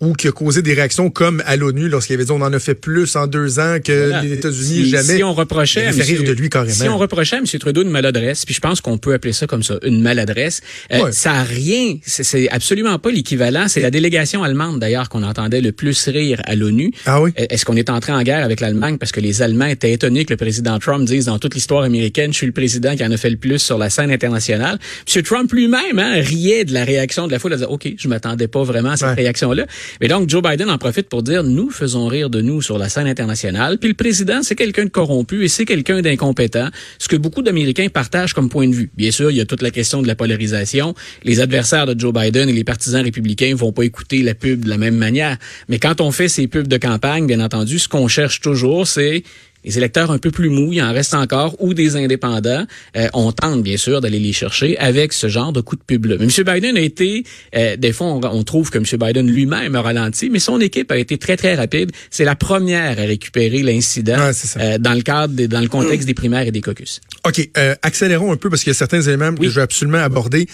ou 0.00 0.14
qui 0.14 0.28
a 0.28 0.32
causé 0.32 0.62
des 0.62 0.72
réactions 0.74 1.10
comme 1.10 1.42
à 1.46 1.56
l'ONU 1.56 1.88
lorsqu'il 1.88 2.14
avait 2.14 2.24
dit 2.24 2.30
on 2.32 2.40
en 2.40 2.52
a 2.52 2.58
fait 2.58 2.74
plus 2.74 3.16
en 3.16 3.26
deux 3.26 3.58
ans 3.58 3.76
que 3.84 3.92
Voilà. 4.08 4.22
les 4.22 4.32
États-Unis 4.32 4.64
Si- 4.84 4.90
jamais. 4.90 5.16
Si 5.16 5.22
on 5.22 5.34
reprochait 5.34 5.86
à 5.86 5.92
monsieur- 5.92 6.22
de 6.22 6.32
lui 6.32 6.48
carrément. 6.48 6.72
Si 6.74 6.88
on 6.88 6.96
reprochait 6.98 7.36
à 7.36 7.38
M. 7.40 7.44
Trudeau 7.46 7.82
une 7.82 7.90
maladresse, 7.90 8.44
puis 8.44 8.54
je 8.54 8.60
pense 8.60 8.80
qu'on 8.80 8.98
peut 8.98 9.12
appeler 9.12 9.32
ça 9.32 9.46
comme 9.46 9.62
ça, 9.62 9.78
une 9.84 10.00
maladresse, 10.02 10.62
euh, 10.92 11.10
ça 11.12 11.32
a 11.34 11.42
rien, 11.42 11.96
c'est- 12.04 12.48
absolument 12.48 12.98
pas 12.98 13.10
l'équivalent. 13.10 13.66
C'est 13.68 13.80
la 13.80 13.90
délégation 13.90 14.42
allemande 14.42 14.78
d'ailleurs 14.80 15.08
qu'on 15.08 15.22
entendait 15.22 15.60
le 15.60 15.72
plus 15.72 16.08
rire 16.08 16.40
à 16.44 16.54
l'ONU. 16.56 16.92
Ah 17.06 17.20
oui? 17.20 17.30
Euh, 17.38 17.44
Est-ce 17.50 17.64
qu'on 17.64 17.76
est 17.76 17.90
entré 17.90 18.12
en 18.12 18.22
guerre 18.22 18.44
avec 18.44 18.60
l'Allemagne 18.60 18.96
parce 18.98 19.12
que 19.12 19.20
les 19.20 19.42
Allemands 19.42 19.66
étaient 19.66 19.92
étonnés 19.92 20.24
que 20.24 20.32
le 20.32 20.36
président 20.36 20.78
Trump 20.78 21.04
dise 21.06 21.26
dans 21.26 21.38
toute 21.38 21.54
l'histoire 21.54 21.82
américaine, 21.84 22.32
je 22.32 22.38
suis 22.38 22.46
le 22.46 22.52
président 22.52 22.96
qui 22.96 23.04
en 23.04 23.10
a 23.10 23.16
fait 23.16 23.30
le 23.30 23.36
plus 23.36 23.58
sur 23.58 23.76
la 23.78 23.90
scène 23.90 24.10
internationale. 24.10 24.78
M. 25.14 25.22
Trump 25.22 25.52
lui-même 25.52 25.98
hein, 25.98 26.14
riait 26.20 26.64
de 26.64 26.72
la 26.72 26.84
réaction 26.84 27.26
de 27.26 27.32
la 27.32 27.38
foule, 27.38 27.52
il 27.52 27.56
disait, 27.56 27.66
OK, 27.68 27.88
je 27.98 28.08
m'attendais 28.08 28.48
pas 28.48 28.62
vraiment 28.62 28.90
à 28.90 28.96
cette 28.96 29.08
Ouais. 29.08 29.14
réaction-là. 29.14 29.66
Mais 30.00 30.08
donc, 30.08 30.28
Joe 30.28 30.42
Biden 30.42 30.70
en 30.70 30.78
profite 30.78 31.08
pour 31.08 31.22
dire, 31.22 31.42
nous 31.42 31.70
faisons 31.70 32.06
rire 32.06 32.30
de 32.30 32.40
nous 32.40 32.62
sur 32.62 32.78
la 32.78 32.88
scène 32.88 33.06
internationale. 33.06 33.78
Puis 33.78 33.88
le 33.88 33.94
président, 33.94 34.42
c'est 34.42 34.54
quelqu'un 34.54 34.84
de 34.84 34.90
corrompu 34.90 35.44
et 35.44 35.48
c'est 35.48 35.64
quelqu'un 35.64 36.02
d'incompétent, 36.02 36.68
ce 36.98 37.08
que 37.08 37.16
beaucoup 37.16 37.42
d'Américains 37.42 37.88
partagent 37.88 38.34
comme 38.34 38.48
point 38.48 38.68
de 38.68 38.74
vue. 38.74 38.90
Bien 38.96 39.10
sûr, 39.10 39.30
il 39.30 39.36
y 39.36 39.40
a 39.40 39.46
toute 39.46 39.62
la 39.62 39.70
question 39.70 40.02
de 40.02 40.06
la 40.06 40.14
polarisation. 40.14 40.94
Les 41.24 41.40
adversaires 41.40 41.86
de 41.86 41.98
Joe 41.98 42.12
Biden 42.12 42.48
et 42.48 42.52
les 42.52 42.64
partisans 42.64 43.02
républicains 43.02 43.54
vont 43.54 43.72
pas 43.72 43.84
écouter 43.84 44.22
la 44.22 44.34
pub 44.34 44.64
de 44.64 44.68
la 44.68 44.78
même 44.78 44.96
manière. 44.96 45.36
Mais 45.68 45.78
quand 45.78 46.00
on 46.00 46.10
fait 46.10 46.28
ces 46.28 46.46
pubs 46.46 46.68
de 46.68 46.76
campagne, 46.76 47.26
bien 47.26 47.40
entendu, 47.40 47.78
ce 47.78 47.88
qu'on 47.88 48.08
cherche 48.08 48.40
toujours, 48.40 48.86
c'est 48.86 49.22
les 49.64 49.76
électeurs 49.78 50.10
un 50.10 50.18
peu 50.18 50.30
plus 50.30 50.48
mous, 50.48 50.72
il 50.72 50.82
en 50.82 50.92
reste 50.92 51.14
encore, 51.14 51.54
ou 51.60 51.74
des 51.74 51.96
indépendants, 51.96 52.64
euh, 52.96 53.08
on 53.14 53.32
tente 53.32 53.62
bien 53.62 53.76
sûr 53.76 54.00
d'aller 54.00 54.18
les 54.18 54.32
chercher 54.32 54.78
avec 54.78 55.12
ce 55.12 55.28
genre 55.28 55.52
de 55.52 55.60
coup 55.60 55.76
de 55.76 55.82
pub-là. 55.86 56.16
Mais 56.18 56.26
M. 56.26 56.44
Biden 56.54 56.76
a 56.76 56.80
été, 56.80 57.24
euh, 57.56 57.76
des 57.76 57.92
fois 57.92 58.06
on, 58.08 58.20
on 58.24 58.42
trouve 58.44 58.70
que 58.70 58.78
M. 58.78 58.84
Biden 58.98 59.26
lui-même 59.30 59.74
a 59.76 59.82
ralenti, 59.82 60.30
mais 60.30 60.38
son 60.38 60.60
équipe 60.60 60.90
a 60.92 60.96
été 60.98 61.18
très 61.18 61.36
très 61.36 61.54
rapide. 61.54 61.90
C'est 62.10 62.24
la 62.24 62.36
première 62.36 62.98
à 62.98 63.02
récupérer 63.02 63.62
l'incident 63.62 64.16
Ouais, 64.18 64.32
euh, 64.56 64.78
dans 64.78 64.94
le 64.94 65.02
cadre, 65.02 65.34
des- 65.34 65.48
dans 65.48 65.60
le 65.60 65.68
contexte 65.68 66.06
des 66.06 66.14
primaires 66.14 66.46
et 66.46 66.50
des 66.52 66.60
caucus. 66.60 67.00
OK, 67.26 67.50
euh, 67.58 67.74
accélérons 67.82 68.32
un 68.32 68.36
peu 68.36 68.48
parce 68.50 68.62
qu'il 68.62 68.70
y 68.70 68.74
a 68.74 68.74
certains 68.74 69.02
éléments 69.02 69.34
que 69.34 69.44
je 69.44 69.50
veux 69.50 69.62
absolument 69.62 69.98
aborder. 69.98 70.46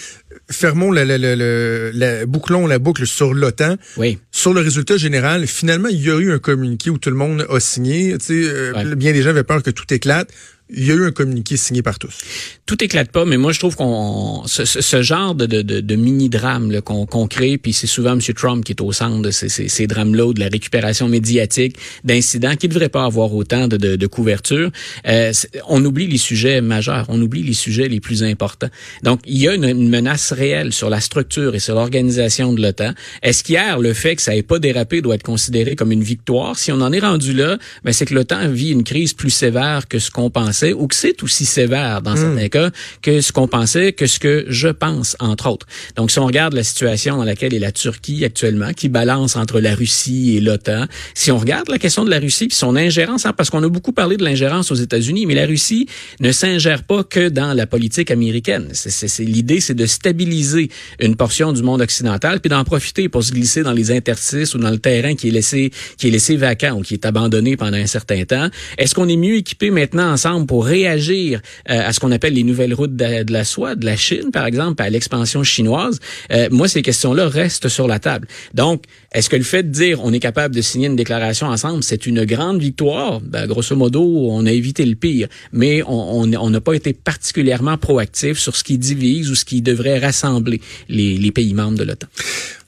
Fermons 0.51 0.91
la, 0.91 1.05
la, 1.05 1.17
la, 1.17 1.35
la- 1.35 1.91
la- 1.91 2.25
bouclons 2.25 2.67
la 2.67 2.79
boucle 2.79 3.05
sur 3.07 3.33
l'OTAN. 3.33 3.75
Oui. 3.97 4.19
Sur 4.31 4.53
le 4.53 4.61
résultat 4.61 4.97
général, 4.97 5.47
finalement, 5.47 5.89
il 5.89 6.01
y 6.01 6.09
a 6.09 6.17
eu 6.19 6.31
un 6.31 6.39
communiqué 6.39 6.89
où 6.89 6.97
tout 6.97 7.09
le 7.09 7.15
monde 7.15 7.45
a 7.49 7.59
signé. 7.59 8.17
Tu 8.17 8.25
sais, 8.25 8.33
euh, 8.49 8.73
Ouais. 8.73 8.95
Bien 8.95 9.13
des 9.13 9.21
gens 9.21 9.29
avaient 9.31 9.43
peur 9.43 9.61
que 9.63 9.71
tout 9.71 9.91
éclate. 9.93 10.29
Il 10.69 10.85
y 10.85 10.91
a 10.91 10.95
eu 10.95 11.05
un 11.05 11.11
communiqué 11.11 11.55
signé 11.55 11.81
par 11.81 11.97
tous. 11.97 12.17
tout 12.65 12.83
éclate 12.83 13.09
pas, 13.11 13.23
mais 13.23 13.37
moi 13.37 13.53
je 13.53 13.59
trouve 13.59 13.77
qu'on 13.77 14.43
ce, 14.47 14.65
ce- 14.65 15.01
genre 15.01 15.33
de, 15.35 15.45
de, 15.45 15.61
de, 15.61 15.95
mini-drame 15.95 16.71
là, 16.71 16.81
qu'on 16.81 17.05
qu'on 17.05 17.27
crée, 17.27 17.57
puis 17.57 17.71
c'est 17.71 17.87
souvent 17.87 18.13
M. 18.13 18.19
Trump 18.35 18.65
qui 18.65 18.73
est 18.73 18.81
au 18.81 18.91
centre 18.91 19.21
de 19.21 19.31
ces, 19.31 19.47
ces, 19.47 19.87
drames-là, 19.87 20.33
de 20.33 20.39
la 20.41 20.49
récupération 20.49 21.07
médiatique, 21.07 21.77
d'incidents 22.03 22.55
qui 22.57 22.67
ne 22.67 22.73
devraient 22.73 22.89
pas 22.89 23.05
avoir 23.05 23.33
autant 23.33 23.69
de, 23.69 23.77
de, 23.77 23.95
de 23.95 24.07
couverture. 24.07 24.69
Euh, 25.07 25.31
on 25.69 25.83
oublie 25.85 26.07
les 26.07 26.17
sujets 26.17 26.59
majeurs, 26.59 27.05
on 27.07 27.21
oublie 27.21 27.43
les 27.43 27.53
sujets 27.53 27.87
les 27.87 28.01
plus 28.01 28.23
importants. 28.23 28.69
Donc 29.03 29.21
il 29.25 29.37
y 29.37 29.47
a 29.47 29.53
une, 29.55 29.63
une 29.63 29.89
menace 29.89 30.33
réelle 30.33 30.73
sur 30.73 30.89
la 30.89 30.99
structure 30.99 31.55
et 31.55 31.59
sur 31.59 31.75
l'organisation 31.75 32.51
de 32.51 32.61
l'OTAN. 32.61 32.91
Est-ce 33.23 33.45
qu'hier, 33.45 33.79
le 33.79 33.93
fait 33.93 34.17
que 34.17 34.21
ça 34.21 34.33
n'ait 34.33 34.43
pas 34.43 34.59
dérapé 34.59 35.01
doit 35.01 35.15
être 35.15 35.23
considéré 35.23 35.77
comme 35.77 35.93
une 35.93 36.03
victoire? 36.03 36.57
Si 36.59 36.73
on 36.73 36.81
en 36.81 36.91
est 36.91 36.99
rendu 36.99 37.31
là, 37.31 37.57
ben 37.85 37.93
c'est 37.93 38.05
que 38.05 38.13
l'OTAN 38.13 38.49
vit 38.49 38.71
une 38.71 38.83
crise 38.83 39.13
plus 39.13 39.29
sévère 39.29 39.87
que 39.87 39.99
ce 39.99 40.11
qu'on 40.11 40.29
pensait. 40.29 40.56
Pensait 40.57 40.73
ou 40.73 40.87
que 40.87 40.95
c'est 40.95 41.21
aussi 41.23 41.45
sévère 41.45 42.01
dans 42.01 42.15
certains 42.15 42.47
cas 42.49 42.71
que 43.01 43.21
ce 43.21 43.31
qu'on 43.31 43.47
pensait, 43.47 43.93
que 43.93 44.07
ce 44.07 44.19
que 44.19 44.45
je 44.49 44.69
pense, 44.69 45.15
entre 45.19 45.47
autres. 45.49 45.67
Donc, 45.95 46.09
si 46.11 46.19
on 46.19 46.25
regarde 46.25 46.53
la 46.53 46.63
situation 46.63 47.17
dans 47.17 47.23
laquelle 47.23 47.53
est 47.53 47.59
la 47.59 47.71
Turquie 47.71 48.25
actuellement, 48.25 48.73
qui 48.73 48.89
balance 48.89 49.35
entre 49.35 49.59
la 49.59 49.75
Russie 49.75 50.35
et 50.35 50.41
l'OTAN, 50.41 50.85
si 51.13 51.31
on 51.31 51.37
regarde 51.37 51.69
la 51.69 51.77
question 51.77 52.05
de 52.05 52.09
la 52.09 52.19
Russie 52.19 52.47
puis 52.47 52.57
son 52.57 52.75
ingérence, 52.75 53.25
hein, 53.25 53.33
parce 53.33 53.49
qu'on 53.49 53.63
a 53.63 53.69
beaucoup 53.69 53.91
parlé 53.91 54.17
de 54.17 54.23
l'ingérence 54.23 54.71
aux 54.71 54.75
États-Unis, 54.75 55.25
mais 55.25 55.35
la 55.35 55.45
Russie 55.45 55.87
ne 56.19 56.31
s'ingère 56.31 56.83
pas 56.83 57.03
que 57.03 57.29
dans 57.29 57.53
la 57.53 57.67
politique 57.67 58.09
américaine. 58.11 58.69
C'est- 58.73 59.19
l'idée, 59.19 59.59
c'est 59.59 59.73
de 59.75 59.85
stabiliser 59.85 60.69
une 60.99 61.15
portion 61.15 61.53
du 61.53 61.61
monde 61.61 61.81
occidental 61.81 62.39
puis 62.39 62.49
d'en 62.49 62.63
profiter 62.63 63.09
pour 63.09 63.23
se 63.23 63.31
glisser 63.31 63.61
dans 63.63 63.73
les 63.73 63.91
interstices 63.91 64.55
ou 64.55 64.57
dans 64.59 64.71
le 64.71 64.79
terrain 64.79 65.15
qui 65.15 65.27
est 65.27 65.31
laissé 65.31 65.71
qui 65.97 66.07
est 66.07 66.11
laissé 66.11 66.35
vacant 66.35 66.77
ou 66.77 66.81
qui 66.81 66.93
est 66.95 67.05
abandonné 67.05 67.57
pendant 67.57 67.77
un 67.77 67.85
certain 67.87 68.23
temps. 68.25 68.47
Est-ce 68.77 68.95
qu'on 68.95 69.07
est 69.07 69.15
mieux 69.17 69.35
équipé 69.35 69.69
maintenant 69.71 70.11
ensemble 70.11 70.45
pour 70.47 70.65
réagir 70.65 71.41
euh, 71.69 71.87
à 71.87 71.93
ce 71.93 71.99
qu'on 71.99 72.11
appelle 72.11 72.33
les 72.33 72.43
nouvelles 72.43 72.73
routes 72.73 72.95
de, 72.95 73.31
la 73.31 73.43
soie 73.43 73.75
de 73.75 73.85
la 73.85 73.95
Chine, 73.95 74.31
par 74.31 74.45
exemple, 74.45 74.81
à 74.81 74.89
l'expansion 74.89 75.43
chinoise 75.43 75.99
Euh, 76.31 76.47
Moi, 76.51 76.67
ces 76.67 76.81
questions-là 76.81 77.27
restent 77.27 77.67
sur 77.69 77.87
la 77.87 77.99
table. 77.99 78.27
Donc, 78.53 78.83
est-ce 79.13 79.29
que 79.29 79.35
le 79.35 79.43
fait 79.43 79.63
de 79.63 79.69
dire 79.71 80.03
on 80.03 80.11
est 80.13 80.19
capable 80.19 80.55
de 80.55 80.61
signer 80.61 80.87
une 80.87 80.95
déclaration 80.95 81.47
ensemble, 81.47 81.83
c'est 81.83 82.05
une 82.07 82.23
grande 82.25 82.59
victoire? 82.59 83.19
Ben, 83.21 83.45
grosso 83.47 83.75
modo, 83.75 84.01
on 84.31 84.45
a 84.45 84.51
évité 84.51 84.85
le 84.85 84.95
pire, 84.95 85.27
mais 85.51 85.83
on 85.83 86.21
on- 86.21 86.33
on 86.45 86.49
n'a 86.49 86.61
pas 86.61 86.73
été 86.73 86.93
particulièrement 86.93 87.77
proactif 87.77 88.37
sur 88.39 88.55
ce 88.55 88.63
qui 88.63 88.77
divise 88.77 89.29
ou 89.31 89.35
ce 89.35 89.45
qui 89.45 89.61
devrait 89.61 89.99
rassembler 89.99 90.61
les, 90.89 91.17
les 91.17 91.31
pays 91.31 91.53
membres 91.53 91.77
de 91.77 91.83
l'OTAN. 91.83 92.07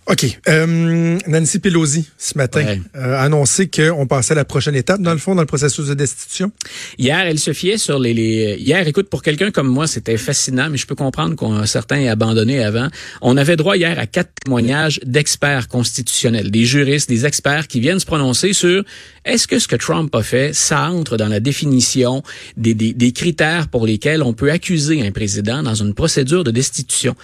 OK. 0.09 0.25
Euh, 0.47 1.19
Nancy 1.27 1.59
Pelosi, 1.59 2.07
ce 2.17 2.35
matin, 2.35 2.65
Ouais. 2.65 2.81
euh, 2.95 3.13
a 3.15 3.21
annoncé 3.21 3.67
qu'on 3.69 4.07
passait 4.07 4.31
à 4.31 4.35
la 4.35 4.43
prochaine 4.43 4.73
étape, 4.73 5.01
dans 5.01 5.11
le 5.13 5.19
fond, 5.19 5.35
dans 5.35 5.41
le 5.41 5.47
processus 5.47 5.85
de 5.85 5.93
destitution. 5.93 6.51
Hier, 6.97 7.19
elle 7.19 7.37
se 7.37 7.53
fiait 7.53 7.77
sur 7.77 7.99
les, 7.99 8.15
les... 8.15 8.57
Hier, 8.59 8.87
écoute, 8.87 9.07
pour 9.07 9.21
quelqu'un 9.21 9.51
comme 9.51 9.67
moi, 9.67 9.85
c'était 9.85 10.17
fascinant, 10.17 10.67
mais 10.71 10.77
je 10.77 10.87
peux 10.87 10.95
comprendre 10.95 11.35
qu'on 11.35 11.63
certains 11.67 11.97
aient 11.99 12.07
abandonné 12.09 12.63
avant. 12.63 12.87
On 13.21 13.37
avait 13.37 13.55
droit 13.55 13.77
hier 13.77 13.99
à 13.99 14.07
quatre 14.07 14.31
témoignages 14.43 14.99
d'experts 15.05 15.67
constitutionnels, 15.67 16.49
des 16.49 16.65
juristes, 16.65 17.07
des 17.07 17.27
experts 17.27 17.67
qui 17.67 17.79
viennent 17.79 17.99
se 17.99 18.07
prononcer 18.07 18.53
sur 18.53 18.83
est-ce 19.25 19.47
que 19.47 19.59
ce 19.59 19.67
que 19.67 19.75
Trump 19.75 20.15
a 20.15 20.23
fait, 20.23 20.55
ça 20.55 20.89
entre 20.89 21.17
dans 21.17 21.27
la 21.27 21.39
définition 21.39 22.23
des, 22.57 22.73
des, 22.73 22.93
des 22.93 23.11
critères 23.11 23.67
pour 23.67 23.85
lesquels 23.85 24.23
on 24.23 24.33
peut 24.33 24.49
accuser 24.51 25.05
un 25.05 25.11
président 25.11 25.61
dans 25.61 25.75
une 25.75 25.93
procédure 25.93 26.43
de 26.43 26.49
destitution. 26.49 27.15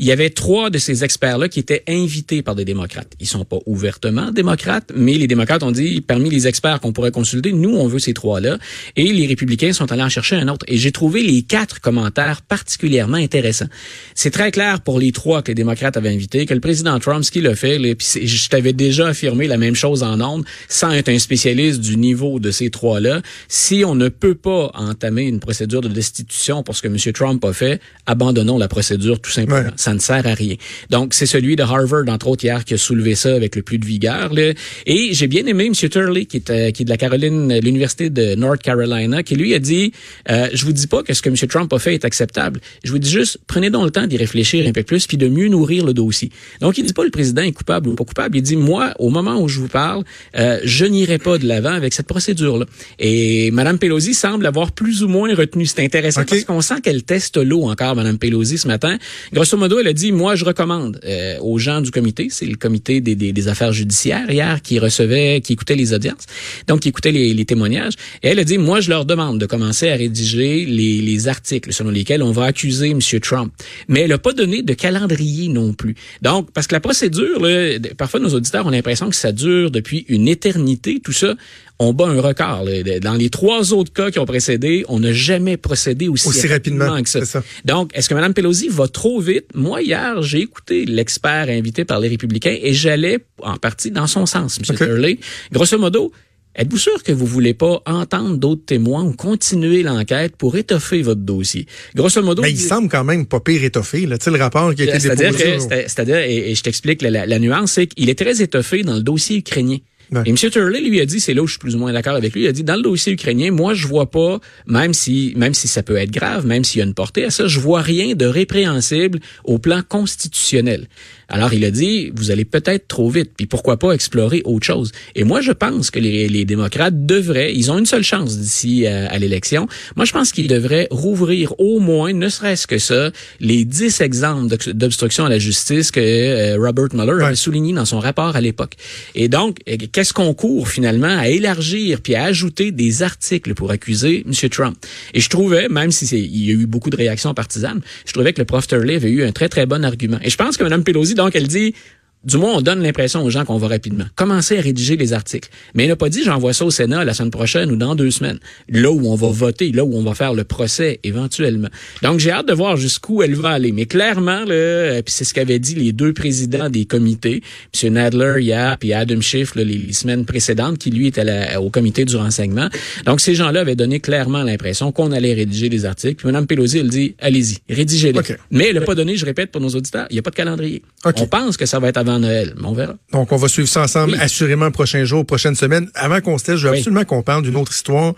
Il 0.00 0.06
y 0.06 0.10
avait 0.10 0.30
trois 0.30 0.68
de 0.70 0.78
ces 0.78 1.04
experts-là 1.04 1.48
qui 1.48 1.60
étaient 1.60 1.84
invités 1.86 2.23
par 2.42 2.54
des 2.54 2.64
démocrates. 2.64 3.12
Ils 3.20 3.26
sont 3.26 3.44
pas 3.44 3.58
ouvertement 3.66 4.30
démocrates, 4.30 4.92
mais 4.94 5.14
les 5.14 5.26
démocrates 5.26 5.62
ont 5.62 5.70
dit, 5.70 6.00
parmi 6.00 6.30
les 6.30 6.46
experts 6.46 6.80
qu'on 6.80 6.92
pourrait 6.92 7.10
consulter, 7.10 7.52
nous, 7.52 7.76
on 7.76 7.86
veut 7.86 7.98
ces 7.98 8.14
trois-là. 8.14 8.58
Et 8.96 9.12
les 9.12 9.26
républicains 9.26 9.72
sont 9.72 9.90
allés 9.92 10.02
en 10.02 10.08
chercher 10.08 10.36
un 10.36 10.48
autre. 10.48 10.64
Et 10.68 10.76
j'ai 10.76 10.92
trouvé 10.92 11.22
les 11.22 11.42
quatre 11.42 11.80
commentaires 11.80 12.42
particulièrement 12.42 13.16
intéressants. 13.16 13.68
C'est 14.14 14.30
très 14.30 14.50
clair 14.50 14.80
pour 14.80 14.98
les 14.98 15.12
trois 15.12 15.42
que 15.42 15.48
les 15.48 15.54
démocrates 15.54 15.96
avaient 15.96 16.12
invités, 16.12 16.46
que 16.46 16.54
le 16.54 16.60
président 16.60 16.98
Trump, 16.98 17.24
ce 17.24 17.30
qu'il 17.30 17.46
a 17.46 17.54
fait, 17.54 17.78
puis 17.94 18.26
je 18.26 18.48
t'avais 18.48 18.72
déjà 18.72 19.08
affirmé 19.08 19.46
la 19.46 19.56
même 19.56 19.74
chose 19.74 20.02
en 20.02 20.20
ondes, 20.20 20.44
sans 20.68 20.90
être 20.92 21.08
un 21.08 21.18
spécialiste 21.18 21.80
du 21.80 21.96
niveau 21.96 22.40
de 22.40 22.50
ces 22.50 22.70
trois-là. 22.70 23.20
Si 23.48 23.84
on 23.84 23.94
ne 23.94 24.08
peut 24.08 24.34
pas 24.34 24.70
entamer 24.74 25.24
une 25.24 25.40
procédure 25.40 25.80
de 25.80 25.88
destitution 25.88 26.62
pour 26.62 26.76
ce 26.76 26.82
que 26.82 26.88
M. 26.88 26.96
Trump 27.12 27.44
a 27.44 27.52
fait, 27.52 27.80
abandonnons 28.06 28.58
la 28.58 28.68
procédure 28.68 29.20
tout 29.20 29.30
simplement. 29.30 29.68
Ouais. 29.68 29.74
Ça 29.76 29.94
ne 29.94 29.98
sert 29.98 30.26
à 30.26 30.34
rien. 30.34 30.56
Donc, 30.90 31.14
c'est 31.14 31.26
celui 31.26 31.56
de 31.56 31.62
Harvard, 31.62 32.04
entre 32.14 32.28
autres, 32.28 32.44
hier, 32.44 32.64
qui 32.64 32.74
a 32.74 32.78
soulevé 32.78 33.14
ça 33.14 33.34
avec 33.34 33.56
le 33.56 33.62
plus 33.62 33.78
de 33.78 33.84
vigueur. 33.84 34.32
là. 34.32 34.52
Et 34.86 35.12
j'ai 35.12 35.26
bien 35.26 35.44
aimé 35.46 35.66
M. 35.66 35.74
Turley, 35.74 36.24
qui 36.24 36.38
est, 36.38 36.50
euh, 36.50 36.70
qui 36.70 36.82
est 36.82 36.84
de 36.84 36.90
la 36.90 36.96
Caroline, 36.96 37.58
l'Université 37.60 38.10
de 38.10 38.34
North 38.34 38.62
Carolina, 38.62 39.22
qui 39.22 39.34
lui 39.34 39.54
a 39.54 39.58
dit, 39.58 39.92
euh, 40.30 40.48
je 40.52 40.64
vous 40.64 40.72
dis 40.72 40.86
pas 40.86 41.02
que 41.02 41.12
ce 41.12 41.22
que 41.22 41.28
M. 41.28 41.36
Trump 41.48 41.72
a 41.72 41.78
fait 41.78 41.94
est 41.94 42.04
acceptable. 42.04 42.60
Je 42.84 42.90
vous 42.90 42.98
dis 42.98 43.10
juste, 43.10 43.38
prenez 43.46 43.70
donc 43.70 43.84
le 43.84 43.90
temps 43.90 44.06
d'y 44.06 44.16
réfléchir 44.16 44.66
un 44.66 44.72
peu 44.72 44.82
plus, 44.82 45.06
puis 45.06 45.16
de 45.16 45.28
mieux 45.28 45.48
nourrir 45.48 45.84
le 45.84 45.92
dossier. 45.92 46.30
Donc, 46.60 46.78
il 46.78 46.84
dit 46.84 46.92
pas 46.92 47.04
le 47.04 47.10
président 47.10 47.42
est 47.42 47.52
coupable 47.52 47.88
ou 47.88 47.94
pas 47.94 48.04
coupable. 48.04 48.36
Il 48.36 48.42
dit, 48.42 48.56
moi, 48.56 48.94
au 48.98 49.10
moment 49.10 49.40
où 49.40 49.48
je 49.48 49.60
vous 49.60 49.68
parle, 49.68 50.04
euh, 50.36 50.60
je 50.64 50.84
n'irai 50.84 51.18
pas 51.18 51.38
de 51.38 51.46
l'avant 51.46 51.72
avec 51.72 51.92
cette 51.92 52.06
procédure-là. 52.06 52.66
Et 52.98 53.50
Mme 53.50 53.78
Pelosi 53.78 54.14
semble 54.14 54.46
avoir 54.46 54.72
plus 54.72 55.02
ou 55.02 55.08
moins 55.08 55.34
retenu. 55.34 55.66
C'est 55.66 55.84
intéressant 55.84 56.24
parce 56.24 56.44
qu'on 56.44 56.60
sent 56.60 56.80
qu'elle 56.82 57.02
teste 57.02 57.36
l'eau 57.36 57.64
encore, 57.64 57.96
Mme 57.96 58.18
Pelosi, 58.18 58.58
ce 58.58 58.68
matin. 58.68 58.98
Grosso 59.32 59.56
modo, 59.56 59.78
elle 59.78 59.88
a 59.88 59.92
dit, 59.92 60.12
moi, 60.12 60.36
je 60.36 60.44
recommande 60.44 61.00
euh, 61.04 61.38
aux 61.40 61.58
gens 61.58 61.80
du 61.80 61.90
c'est 62.30 62.46
le 62.46 62.56
comité 62.56 63.00
des, 63.00 63.48
affaires 63.48 63.72
judiciaires 63.72 64.30
hier 64.30 64.62
qui 64.62 64.78
recevait, 64.78 65.40
qui 65.40 65.52
écoutait 65.52 65.76
les 65.76 65.92
audiences, 65.92 66.26
donc 66.66 66.80
qui 66.80 66.88
écoutait 66.88 67.12
les, 67.12 67.44
témoignages. 67.44 67.94
Et 68.22 68.28
elle 68.28 68.38
a 68.38 68.44
dit, 68.44 68.56
moi, 68.58 68.80
je 68.80 68.88
leur 68.88 69.04
demande 69.04 69.38
de 69.38 69.46
commencer 69.46 69.90
à 69.90 69.96
rédiger 69.96 70.64
les, 70.64 71.02
les 71.02 71.28
articles 71.28 71.72
selon 71.72 71.90
lesquels 71.90 72.22
on 72.22 72.32
va 72.32 72.46
accuser 72.46 72.90
M. 72.90 73.00
Trump. 73.20 73.52
Mais 73.88 74.00
elle 74.00 74.10
n'a 74.10 74.18
pas 74.18 74.32
donné 74.32 74.62
de 74.62 74.72
calendrier 74.72 75.48
non 75.48 75.74
plus. 75.74 75.94
Donc, 76.22 76.50
parce 76.52 76.66
que 76.66 76.74
la 76.74 76.80
procédure, 76.80 77.40
là, 77.40 77.78
parfois 77.98 78.20
nos 78.20 78.30
auditeurs 78.30 78.66
ont 78.66 78.70
l'impression 78.70 79.10
que 79.10 79.16
ça 79.16 79.32
dure 79.32 79.70
depuis 79.70 80.06
une 80.08 80.28
éternité, 80.28 81.00
tout 81.02 81.12
ça. 81.12 81.34
On 81.80 81.92
bat 81.92 82.06
un 82.06 82.20
record. 82.20 82.64
là. 82.64 83.00
Dans 83.00 83.14
les 83.14 83.30
trois 83.30 83.72
autres 83.72 83.92
cas 83.92 84.10
qui 84.12 84.18
ont 84.20 84.24
précédé, 84.26 84.84
on 84.88 85.00
n'a 85.00 85.12
jamais 85.12 85.56
procédé 85.56 86.06
aussi, 86.08 86.28
Aussi 86.28 86.46
rapidement, 86.46 87.02
que 87.02 87.08
ça. 87.08 87.42
Donc, 87.64 87.90
est-ce 87.94 88.08
que 88.08 88.14
Mme 88.14 88.32
Pelosi 88.32 88.68
va 88.68 88.86
trop 88.86 89.20
vite? 89.20 89.46
Moi, 89.54 89.82
hier, 89.82 90.22
j'ai 90.22 90.40
écouté 90.40 90.84
l'expert 90.84 91.48
invité 91.48 91.84
par 91.84 91.98
les 91.98 92.08
républicains 92.08 92.56
et 92.62 92.72
j'allais 92.72 93.18
en 93.42 93.56
partie 93.56 93.90
dans 93.90 94.06
son 94.06 94.24
sens, 94.24 94.58
M. 94.58 94.64
OK. 94.70 94.76
Turley. 94.76 95.18
Grosso 95.52 95.76
modo, 95.76 96.12
êtes-vous 96.54 96.78
sûr 96.78 97.02
que 97.02 97.10
vous 97.10 97.26
voulez 97.26 97.54
pas 97.54 97.82
entendre 97.86 98.36
d'autres 98.36 98.64
témoins 98.64 99.02
ou 99.02 99.12
continuer 99.12 99.82
l'enquête 99.82 100.36
pour 100.36 100.56
étoffer 100.56 101.02
votre 101.02 101.22
dossier? 101.22 101.66
Grosso 101.96 102.22
modo, 102.22 102.40
Mais 102.42 102.52
il 102.52 102.60
semble 102.60 102.88
quand 102.88 103.02
même 103.02 103.26
pas 103.26 103.40
pire 103.40 103.64
étoffé. 103.64 104.06
Là. 104.06 104.16
Tu 104.16 104.26
sais, 104.26 104.30
le 104.30 104.38
rapport 104.38 104.72
qui 104.76 104.82
a 104.82 104.84
été 104.84 105.00
c'est-à-dire 105.00 105.32
déposé. 105.32 105.58
c'est-à-dire, 105.88 106.18
et, 106.18 106.52
et 106.52 106.54
je 106.54 106.62
t'explique 106.62 107.02
la, 107.02 107.10
la- 107.10 107.26
la 107.26 107.38
nuance, 107.40 107.72
c'est 107.72 107.88
qu'il 107.88 108.08
est 108.10 108.18
très 108.18 108.40
étoffé 108.40 108.84
dans 108.84 108.94
le 108.94 109.02
dossier 109.02 109.38
ukrainien. 109.38 109.78
Ouais. 110.14 110.22
Et 110.26 110.30
M. 110.30 110.36
Turley 110.36 110.80
lui 110.80 111.00
a 111.00 111.06
dit, 111.06 111.20
c'est 111.20 111.34
là 111.34 111.42
où 111.42 111.46
je 111.46 111.52
suis 111.52 111.58
plus 111.58 111.74
ou 111.74 111.78
moins 111.78 111.92
d'accord 111.92 112.14
avec 112.14 112.32
lui, 112.34 112.42
il 112.44 112.46
a 112.48 112.52
dit, 112.52 112.64
dans 112.64 112.76
le 112.76 112.82
dossier 112.82 113.12
ukrainien, 113.12 113.50
moi, 113.50 113.74
je 113.74 113.86
vois 113.86 114.10
pas, 114.10 114.38
même 114.66 114.94
si, 114.94 115.32
même 115.36 115.54
si 115.54 115.68
ça 115.68 115.82
peut 115.82 115.96
être 115.96 116.10
grave, 116.10 116.46
même 116.46 116.64
s'il 116.64 116.78
y 116.78 116.82
a 116.82 116.84
une 116.86 116.94
portée 116.94 117.24
à 117.24 117.30
ça, 117.30 117.46
je 117.46 117.58
vois 117.60 117.80
rien 117.82 118.14
de 118.14 118.26
répréhensible 118.26 119.18
au 119.44 119.58
plan 119.58 119.82
constitutionnel. 119.88 120.86
Alors, 121.28 121.52
il 121.54 121.64
a 121.64 121.70
dit, 121.70 122.12
vous 122.14 122.30
allez 122.30 122.44
peut-être 122.44 122.86
trop 122.86 123.08
vite, 123.10 123.30
puis 123.36 123.46
pourquoi 123.46 123.78
pas 123.78 123.92
explorer 123.92 124.42
autre 124.44 124.66
chose. 124.66 124.92
Et 125.14 125.24
moi, 125.24 125.40
je 125.40 125.52
pense 125.52 125.90
que 125.90 125.98
les, 125.98 126.28
les 126.28 126.44
démocrates 126.44 127.06
devraient, 127.06 127.54
ils 127.54 127.72
ont 127.72 127.78
une 127.78 127.86
seule 127.86 128.02
chance 128.04 128.38
d'ici 128.38 128.86
à, 128.86 129.10
à 129.10 129.18
l'élection. 129.18 129.66
Moi, 129.96 130.04
je 130.04 130.12
pense 130.12 130.32
qu'ils 130.32 130.48
devraient 130.48 130.86
rouvrir 130.90 131.54
au 131.58 131.80
moins, 131.80 132.12
ne 132.12 132.28
serait-ce 132.28 132.66
que 132.66 132.78
ça, 132.78 133.10
les 133.40 133.64
10 133.64 134.00
exemples 134.02 134.48
d'obst- 134.54 134.72
d'obstruction 134.72 135.24
à 135.24 135.28
la 135.30 135.38
justice 135.38 135.90
que 135.90 136.00
euh, 136.00 136.56
Robert 136.58 136.88
Mueller 136.92 137.14
Ouais. 137.14 137.24
avait 137.24 137.34
souligné 137.36 137.72
dans 137.72 137.84
son 137.84 138.00
rapport 138.00 138.36
à 138.36 138.40
l'époque. 138.40 138.74
Et 139.14 139.28
donc, 139.28 139.58
euh, 139.68 139.76
qu'est-ce 140.04 140.12
qu'on 140.12 140.34
court 140.34 140.68
finalement 140.68 141.16
à 141.18 141.28
élargir 141.28 142.02
puis 142.02 142.14
à 142.14 142.24
ajouter 142.24 142.72
des 142.72 143.02
articles 143.02 143.54
pour 143.54 143.70
accuser 143.70 144.22
M. 144.26 144.50
Trump? 144.50 144.76
Et 145.14 145.20
je 145.20 145.30
trouvais, 145.30 145.70
même 145.70 145.90
si 145.92 146.06
c'est, 146.06 146.20
il 146.20 146.44
y 146.44 146.50
a 146.50 146.52
eu 146.52 146.66
beaucoup 146.66 146.90
de 146.90 146.96
réactions 146.96 147.32
partisanes, 147.32 147.80
je 148.04 148.12
trouvais 148.12 148.34
que 148.34 148.38
le 148.38 148.44
prof 148.44 148.66
Turley 148.66 148.96
avait 148.96 149.08
eu 149.08 149.24
un 149.24 149.32
très, 149.32 149.48
très 149.48 149.64
bon 149.64 149.82
argument. 149.82 150.18
Et 150.22 150.28
je 150.28 150.36
pense 150.36 150.58
que 150.58 150.62
Mme 150.62 150.84
Pelosi, 150.84 151.14
donc, 151.14 151.34
elle 151.34 151.48
dit, 151.48 151.74
du 152.24 152.36
moins, 152.38 152.54
on 152.56 152.60
donne 152.60 152.82
l'impression 152.82 153.22
aux 153.24 153.30
gens 153.30 153.44
qu'on 153.44 153.58
va 153.58 153.68
rapidement. 153.68 154.04
Commencer 154.16 154.58
à 154.58 154.60
rédiger 154.60 154.96
les 154.96 155.12
articles. 155.12 155.48
Mais 155.74 155.84
elle 155.84 155.90
n'a 155.90 155.96
pas 155.96 156.08
dit 156.08 156.22
j'envoie 156.24 156.52
ça 156.52 156.64
au 156.64 156.70
Sénat 156.70 157.04
la 157.04 157.14
semaine 157.14 157.30
prochaine 157.30 157.70
ou 157.70 157.76
dans 157.76 157.94
deux 157.94 158.10
semaines. 158.10 158.38
Là 158.68 158.90
où 158.90 159.06
on 159.08 159.14
va 159.14 159.28
voter, 159.28 159.72
là 159.72 159.84
où 159.84 159.94
on 159.96 160.02
va 160.02 160.14
faire 160.14 160.34
le 160.34 160.44
procès 160.44 161.00
éventuellement. 161.04 161.68
Donc 162.02 162.20
j'ai 162.20 162.30
hâte 162.30 162.48
de 162.48 162.52
voir 162.54 162.76
jusqu'où 162.76 163.22
elle 163.22 163.34
va 163.34 163.50
aller. 163.50 163.72
Mais 163.72 163.86
clairement, 163.86 164.44
là, 164.44 164.52
euh, 164.54 165.02
puis 165.02 165.12
c'est 165.12 165.24
ce 165.24 165.34
qu'avaient 165.34 165.58
dit 165.58 165.74
les 165.74 165.92
deux 165.92 166.12
présidents 166.12 166.70
des 166.70 166.84
comités, 166.84 167.42
M. 167.82 167.92
Nadler 167.92 168.36
hier, 168.42 168.76
puis 168.78 168.92
Adam 168.92 169.20
Schiff 169.20 169.54
là, 169.54 169.64
les, 169.64 169.78
les 169.78 169.92
semaines 169.92 170.24
précédentes, 170.24 170.78
qui 170.78 170.90
lui 170.90 171.06
était 171.08 171.24
la- 171.24 171.60
au 171.60 171.70
comité 171.70 172.04
du 172.04 172.16
renseignement. 172.16 172.68
Donc 173.06 173.20
ces 173.20 173.34
gens-là 173.34 173.60
avaient 173.60 173.76
donné 173.76 174.00
clairement 174.00 174.42
l'impression 174.42 174.92
qu'on 174.92 175.12
allait 175.12 175.34
rédiger 175.34 175.68
les 175.68 175.84
articles. 175.84 176.16
Puis 176.16 176.26
Mme 176.26 176.46
Pelosi, 176.46 176.78
elle 176.78 176.88
dit 176.88 177.14
allez-y, 177.20 177.58
rédigez-les. 177.68 178.20
Mais 178.50 178.68
elle 178.68 178.76
n'a 178.76 178.80
pas 178.80 178.94
donné, 178.94 179.16
je 179.16 179.24
répète 179.26 179.50
pour 179.50 179.60
nos 179.60 179.68
auditeurs, 179.70 180.06
il 180.10 180.14
n'y 180.14 180.18
a 180.18 180.22
pas 180.22 180.30
de 180.30 180.36
calendrier. 180.36 180.82
On 181.04 181.26
pense 181.26 181.56
que 181.56 181.66
ça 181.66 181.78
va 181.78 181.88
être 181.88 181.96
avant 181.98 182.13
Noël, 182.18 182.54
mais 182.56 182.66
on 182.66 182.72
verra. 182.74 182.94
Donc, 183.12 183.32
on 183.32 183.36
va 183.36 183.48
suivre 183.48 183.68
ça 183.68 183.82
ensemble 183.82 184.12
Oui. 184.12 184.18
assurément 184.20 184.70
prochains 184.70 185.04
jours, 185.04 185.24
prochaines 185.26 185.54
semaines. 185.56 185.88
Avant 185.94 186.20
qu'on 186.20 186.38
se 186.38 186.50
laisse, 186.50 186.60
je 186.60 186.66
veux 186.66 186.72
Oui. 186.72 186.78
absolument 186.78 187.04
qu'on 187.04 187.22
parle 187.22 187.42
d'une 187.42 187.56
autre 187.56 187.72
histoire. 187.72 188.14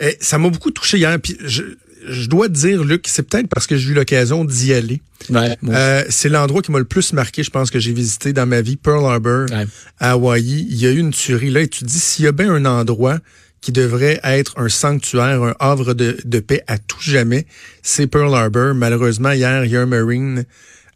Eh, 0.00 0.16
ça 0.20 0.38
m'a 0.38 0.48
beaucoup 0.48 0.70
touché 0.70 0.98
hier. 0.98 1.18
Puis 1.20 1.36
je, 1.44 1.62
je 2.08 2.26
dois 2.28 2.48
te 2.48 2.54
dire, 2.54 2.82
Luc, 2.84 3.06
c'est 3.08 3.22
peut-être 3.22 3.48
parce 3.48 3.66
que 3.66 3.76
j'ai 3.76 3.90
eu 3.90 3.94
l'occasion 3.94 4.44
d'y 4.44 4.72
aller. 4.74 5.00
Ouais, 5.30 5.56
Euh, 5.68 6.02
c'est 6.08 6.28
l'endroit 6.28 6.62
qui 6.62 6.72
m'a 6.72 6.80
le 6.80 6.84
plus 6.84 7.12
marqué, 7.12 7.42
je 7.44 7.50
pense, 7.50 7.70
que 7.70 7.78
j'ai 7.78 7.92
visité 7.92 8.32
dans 8.32 8.46
ma 8.46 8.60
vie, 8.60 8.76
Pearl 8.76 9.04
Harbor, 9.04 9.46
Ouais. 9.50 9.66
à 10.00 10.12
Hawaï. 10.12 10.66
Il 10.68 10.76
y 10.76 10.86
a 10.86 10.90
eu 10.90 10.98
une 10.98 11.12
tuerie 11.12 11.50
là 11.50 11.60
et 11.60 11.68
tu 11.68 11.80
te 11.80 11.84
dis, 11.84 11.98
s'il 12.00 12.24
y 12.24 12.28
a 12.28 12.32
bien 12.32 12.52
un 12.52 12.64
endroit 12.64 13.18
qui 13.60 13.70
devrait 13.70 14.18
être 14.24 14.54
un 14.58 14.68
sanctuaire, 14.68 15.40
un 15.44 15.54
havre 15.60 15.94
de, 15.94 16.16
de 16.24 16.40
paix 16.40 16.64
à 16.66 16.78
tout 16.78 17.00
jamais, 17.00 17.46
c'est 17.82 18.08
Pearl 18.08 18.34
Harbor. 18.34 18.74
Malheureusement, 18.74 19.30
hier, 19.30 19.64
il 19.64 19.70
y 19.70 19.76
a 19.76 19.82
un 19.82 19.86
Marine 19.86 20.44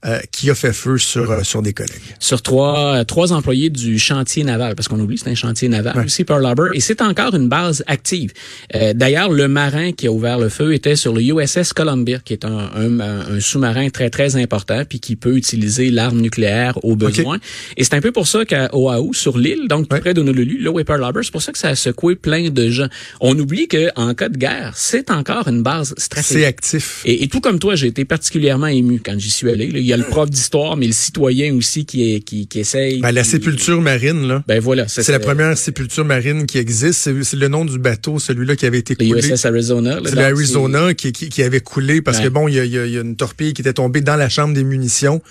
euh, 0.04 0.18
qui 0.30 0.50
a 0.50 0.54
fait 0.54 0.72
feu 0.72 0.98
sur, 0.98 1.30
euh, 1.30 1.42
sur 1.42 1.62
des 1.62 1.72
collègues. 1.72 1.90
Sur 2.20 2.42
trois, 2.42 2.96
euh, 2.96 3.04
trois 3.04 3.32
employés 3.32 3.70
du 3.70 3.98
chantier 3.98 4.44
naval, 4.44 4.74
parce 4.74 4.88
qu'on 4.88 5.00
oublie, 5.00 5.18
c'est 5.18 5.30
un 5.30 5.34
chantier 5.34 5.68
naval 5.68 6.04
aussi, 6.04 6.24
Pearl 6.24 6.44
Harbor, 6.44 6.68
et 6.74 6.80
c'est 6.80 7.00
encore 7.00 7.34
une 7.34 7.48
base 7.48 7.82
active. 7.86 8.32
Euh, 8.74 8.92
D'ailleurs, 8.92 9.30
le 9.30 9.48
marin 9.48 9.92
qui 9.92 10.06
a 10.06 10.12
ouvert 10.12 10.38
le 10.38 10.48
feu 10.48 10.74
était 10.74 10.96
sur 10.96 11.12
le 11.14 11.22
USS 11.22 11.72
Columbia, 11.72 12.18
qui 12.24 12.34
est 12.34 12.44
un, 12.44 12.70
un, 12.76 13.00
un 13.00 13.40
sous-marin 13.40 13.88
très, 13.90 14.10
très 14.10 14.36
important, 14.36 14.82
puis 14.88 15.00
qui 15.00 15.16
peut 15.16 15.36
utiliser 15.36 15.90
l'arme 15.90 16.20
nucléaire 16.20 16.78
au 16.84 16.94
besoin. 16.94 17.38
Et 17.76 17.84
c'est 17.84 17.94
un 17.94 18.00
peu 18.00 18.12
pour 18.12 18.26
ça 18.26 18.44
qu'à 18.44 18.68
Oahu, 18.74 19.14
sur 19.14 19.38
l'île, 19.38 19.66
donc 19.68 19.88
tout 19.88 19.98
près 19.98 20.14
d'Honolulu, 20.14 20.58
là 20.62 20.70
où 20.70 20.78
est 20.78 20.84
Pearl 20.84 21.02
Harbor, 21.02 21.24
c'est 21.24 21.32
pour 21.32 21.42
ça 21.42 21.52
que 21.52 21.58
ça 21.58 21.68
a 21.70 21.74
secoué 21.74 22.16
plein 22.16 22.50
de 22.50 22.70
gens. 22.70 22.88
On 23.20 23.36
oublie 23.38 23.66
que 23.66 23.90
en 23.96 24.14
cas 24.14 24.28
de 24.28 24.36
guerre, 24.36 24.74
c'est 24.76 25.10
encore 25.10 25.48
une 25.48 25.62
base 25.62 25.94
stratégique. 25.96 26.36
C'est 26.38 26.44
actif. 26.44 27.02
Et, 27.04 27.24
et 27.24 27.28
tout 27.28 27.40
comme 27.40 27.58
toi, 27.58 27.74
j'ai 27.76 27.86
été 27.88 28.04
particulièrement 28.04 28.66
ému 28.66 29.00
quand 29.04 29.18
j'y 29.18 29.30
suis 29.30 29.48
allé. 29.50 29.68
là. 29.70 29.80
Il 29.86 29.90
y 29.90 29.92
a 29.92 29.96
le 29.96 30.02
prof 30.02 30.28
d'histoire, 30.28 30.76
mais 30.76 30.88
le 30.88 30.92
citoyen 30.92 31.54
aussi 31.54 31.86
qui, 31.86 32.12
est, 32.14 32.18
qui, 32.20 32.48
qui 32.48 32.58
essaye. 32.58 32.98
Ben, 33.00 33.12
la 33.12 33.22
qui- 33.22 33.28
sépulture 33.30 33.80
marine, 33.80 34.26
là. 34.26 34.42
Ben 34.48 34.58
voilà. 34.58 34.88
C'est 34.88 35.06
la 35.12 35.20
première 35.20 35.56
sépulture 35.56 36.04
marine 36.04 36.44
qui 36.46 36.58
existe. 36.58 37.08
C'est 37.22 37.36
le 37.36 37.46
nom 37.46 37.64
du 37.64 37.78
bateau, 37.78 38.18
celui-là 38.18 38.56
qui 38.56 38.66
avait 38.66 38.78
été 38.80 38.96
Le 38.98 39.06
coulé. 39.06 39.28
USS 39.32 39.44
Arizona. 39.46 40.00
là, 40.00 40.10
C'est 40.10 40.16
l'Arizona 40.16 40.92
qui, 40.92 41.12
qui, 41.12 41.28
qui 41.28 41.40
avait 41.44 41.60
coulé 41.60 42.02
parce 42.02 42.18
Ouais. 42.18 42.24
que 42.24 42.28
bon, 42.30 42.48
il 42.48 42.54
y 42.56 42.58
a, 42.58 42.64
il 42.64 42.72
y 42.72 42.78
a- 42.80 42.86
il 42.86 42.92
y 42.94 42.98
a 42.98 43.02
une 43.02 43.14
torpille 43.14 43.54
qui 43.54 43.62
était 43.62 43.74
tombée 43.74 44.00
dans 44.00 44.16
la 44.16 44.28
chambre 44.28 44.54
des 44.54 44.64
munitions. 44.64 45.22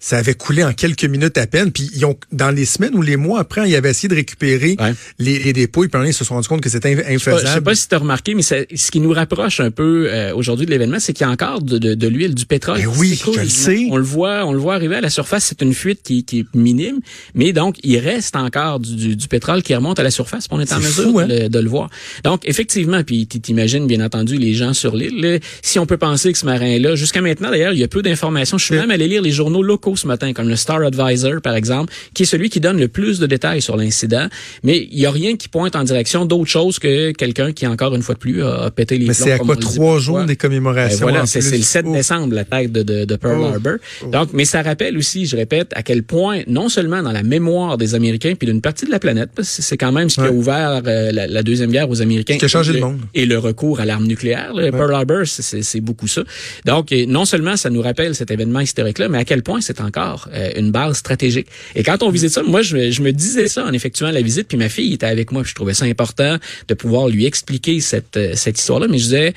Ça 0.00 0.18
avait 0.18 0.34
coulé 0.34 0.62
en 0.64 0.72
quelques 0.72 1.04
minutes 1.04 1.38
à 1.38 1.46
peine. 1.46 1.72
Puis 1.72 1.90
ils 1.94 2.04
ont, 2.04 2.16
dans 2.32 2.50
les 2.50 2.64
semaines 2.64 2.94
ou 2.94 3.02
les 3.02 3.16
mois 3.16 3.40
après, 3.40 3.68
ils 3.68 3.74
avaient 3.76 3.90
essayé 3.90 4.08
de 4.08 4.14
récupérer 4.14 4.76
Ouais. 4.78 4.94
les, 5.18 5.38
les 5.38 5.52
dépôts. 5.52 5.86
Puis 5.88 6.00
ils 6.06 6.14
se 6.14 6.24
sont 6.24 6.34
rendus 6.34 6.48
compte 6.48 6.60
que 6.60 6.68
c'était 6.70 6.94
inf- 6.94 6.98
Je 7.12 7.18
sais 7.18 7.30
pas- 7.30 7.36
infaisable. 7.38 7.76
si 7.76 7.88
tu 7.88 7.94
as 7.94 7.98
remarqué, 7.98 8.34
mais 8.34 8.42
ce 8.42 8.90
qui 8.90 9.00
nous 9.00 9.10
rapproche 9.12 9.60
un 9.60 9.70
peu 9.70 10.08
euh, 10.10 10.34
aujourd'hui 10.34 10.66
de 10.66 10.70
l'événement, 10.70 10.98
c'est 11.00 11.12
qu'il 11.12 11.26
y 11.26 11.28
a 11.28 11.32
encore 11.32 11.60
de, 11.62 11.78
de, 11.78 11.94
de 11.94 12.08
l'huile, 12.08 12.34
du 12.34 12.46
pétrole. 12.46 12.78
Ben 12.78 12.86
oui, 12.96 13.18
cool. 13.24 13.34
je 13.34 13.40
le 13.40 13.48
sais. 13.48 13.86
On 13.90 13.96
le 13.96 14.02
voit, 14.04 14.44
on 14.46 14.52
le 14.52 14.58
voit 14.58 14.74
arriver 14.74 14.96
à 14.96 15.00
la 15.00 15.10
surface. 15.10 15.44
C'est 15.46 15.62
une 15.62 15.74
fuite 15.74 16.00
qui, 16.02 16.24
qui 16.24 16.40
est 16.40 16.46
minime, 16.54 17.00
mais 17.34 17.52
donc 17.52 17.76
il 17.82 17.98
reste 17.98 18.36
encore 18.36 18.80
du, 18.80 18.94
du, 18.94 19.16
du 19.16 19.28
pétrole 19.28 19.62
qui 19.62 19.74
remonte 19.74 19.98
à 19.98 20.02
la 20.02 20.10
surface. 20.10 20.46
On 20.50 20.60
est 20.60 20.72
en 20.72 20.78
mesure 20.78 21.10
fou, 21.10 21.18
hein? 21.18 21.26
de, 21.26 21.34
le- 21.42 21.48
de 21.48 21.58
le 21.58 21.68
voir. 21.68 21.90
Donc 22.24 22.42
effectivement, 22.44 23.02
puis 23.02 23.26
tu 23.26 23.40
t'imagines 23.40 23.86
bien 23.86 24.04
entendu 24.04 24.36
les 24.36 24.54
gens 24.54 24.74
sur 24.74 24.94
l'île. 24.94 25.40
Si 25.62 25.78
on 25.78 25.86
peut 25.86 25.96
penser 25.98 26.32
que 26.32 26.38
ce 26.38 26.46
marin-là, 26.46 26.94
jusqu'à 26.94 27.20
maintenant 27.20 27.50
d'ailleurs, 27.50 27.72
il 27.72 27.78
y 27.80 27.84
a 27.84 27.88
peu 27.88 28.02
d'informations. 28.02 28.58
Je 28.58 28.64
suis 28.64 28.74
même 28.74 28.90
allé 28.90 29.08
lire 29.08 29.22
les 29.22 29.32
journaux 29.32 29.62
locaux 29.62 29.87
ce 29.96 30.06
matin, 30.06 30.32
comme 30.32 30.48
le 30.48 30.56
Star 30.56 30.82
Advisor 30.82 31.40
par 31.42 31.54
exemple, 31.54 31.92
qui 32.14 32.24
est 32.24 32.26
celui 32.26 32.50
qui 32.50 32.60
donne 32.60 32.78
le 32.78 32.88
plus 32.88 33.18
de 33.18 33.26
détails 33.26 33.62
sur 33.62 33.76
l'incident. 33.76 34.26
Mais 34.64 34.88
il 34.90 34.98
y 34.98 35.06
a 35.06 35.10
rien 35.10 35.36
qui 35.36 35.48
pointe 35.48 35.76
en 35.76 35.84
direction 35.84 36.24
d'autre 36.26 36.50
chose 36.50 36.78
que 36.78 37.12
quelqu'un 37.12 37.52
qui 37.52 37.66
encore 37.66 37.94
une 37.94 38.02
fois 38.02 38.14
de 38.14 38.20
plus 38.20 38.42
a, 38.42 38.70
pété 38.70 38.98
les 38.98 39.06
Mais 39.06 39.14
c'est 39.14 39.32
à 39.32 39.38
quoi 39.38 39.54
le 39.54 39.60
trois 39.60 39.98
jours 39.98 40.20
des 40.20 40.26
Ben 40.26 40.36
commémorations? 40.36 40.98
voilà, 41.02 41.22
en 41.22 41.26
c'est 41.26 41.40
le 41.40 41.62
7 41.62 41.86
Ouf. 41.86 41.92
décembre, 41.94 42.34
la 42.34 42.44
tête 42.44 42.72
de, 42.72 42.82
de, 42.82 43.04
de 43.04 43.16
Pearl 43.16 43.38
Oh. 43.40 43.44
Harbor. 43.46 43.74
Donc, 44.10 44.30
mais 44.32 44.44
ça 44.44 44.62
rappelle 44.62 44.96
aussi, 44.98 45.26
je 45.26 45.36
répète, 45.36 45.70
à 45.74 45.82
quel 45.82 46.02
point, 46.02 46.40
non 46.48 46.68
seulement 46.68 47.02
dans 47.02 47.12
la 47.12 47.22
mémoire 47.22 47.78
des 47.78 47.94
Américains, 47.94 48.34
puis 48.38 48.46
d'une 48.46 48.60
partie 48.60 48.84
de 48.86 48.90
la 48.90 48.98
planète, 48.98 49.30
parce 49.34 49.56
que 49.56 49.62
c'est 49.62 49.76
quand 49.76 49.92
même 49.92 50.08
ce 50.08 50.16
qui 50.16 50.20
a 50.22 50.24
Ouais. 50.24 50.30
ouvert 50.36 50.82
euh, 50.86 51.12
la, 51.12 51.26
la 51.26 51.42
Deuxième 51.42 51.70
Guerre 51.70 51.88
aux 51.88 52.02
Américains. 52.02 52.34
Ce 52.34 52.38
qui 52.40 52.44
a 52.44 52.48
changé 52.48 52.72
et 52.72 52.74
le 52.74 52.80
monde. 52.80 52.98
Et 53.14 53.26
le 53.26 53.38
recours 53.38 53.80
à 53.80 53.84
l'arme 53.84 54.06
nucléaire. 54.06 54.52
là. 54.54 54.70
Pearl 54.72 54.92
Harbor, 54.92 55.22
c'est- 55.26 55.80
beaucoup 55.80 56.08
ça. 56.08 56.22
Donc, 56.64 56.90
non 57.06 57.24
seulement 57.24 57.56
ça 57.56 57.70
nous 57.70 57.80
rappelle 57.82 58.14
cet 58.14 58.30
événement 58.30 58.60
historique-là, 58.60 59.08
mais 59.08 59.18
à 59.18 59.24
quel 59.24 59.42
point 59.42 59.60
c'est 59.78 59.84
encore 59.84 60.28
euh, 60.34 60.50
une 60.56 60.70
base 60.70 60.96
stratégique. 60.98 61.46
Et 61.74 61.82
quand 61.82 62.02
on 62.02 62.10
visite 62.10 62.30
ça, 62.30 62.42
moi, 62.42 62.62
je, 62.62 62.76
me- 62.76 62.90
je 62.90 63.00
me 63.02 63.12
disais 63.12 63.48
ça 63.48 63.64
en 63.64 63.72
effectuant 63.72 64.10
la 64.10 64.22
visite, 64.22 64.48
puis 64.48 64.58
ma 64.58 64.68
fille 64.68 64.92
était 64.92 65.06
avec 65.06 65.32
moi, 65.32 65.42
puis 65.42 65.50
je 65.50 65.54
trouvais 65.54 65.74
ça 65.74 65.84
important 65.86 66.36
de 66.66 66.74
pouvoir 66.74 67.08
lui 67.08 67.24
expliquer 67.26 67.80
cette, 67.80 68.16
euh, 68.16 68.32
cette 68.34 68.58
histoire-là, 68.58 68.86
mais 68.90 68.98
je 68.98 69.04
disais, 69.04 69.34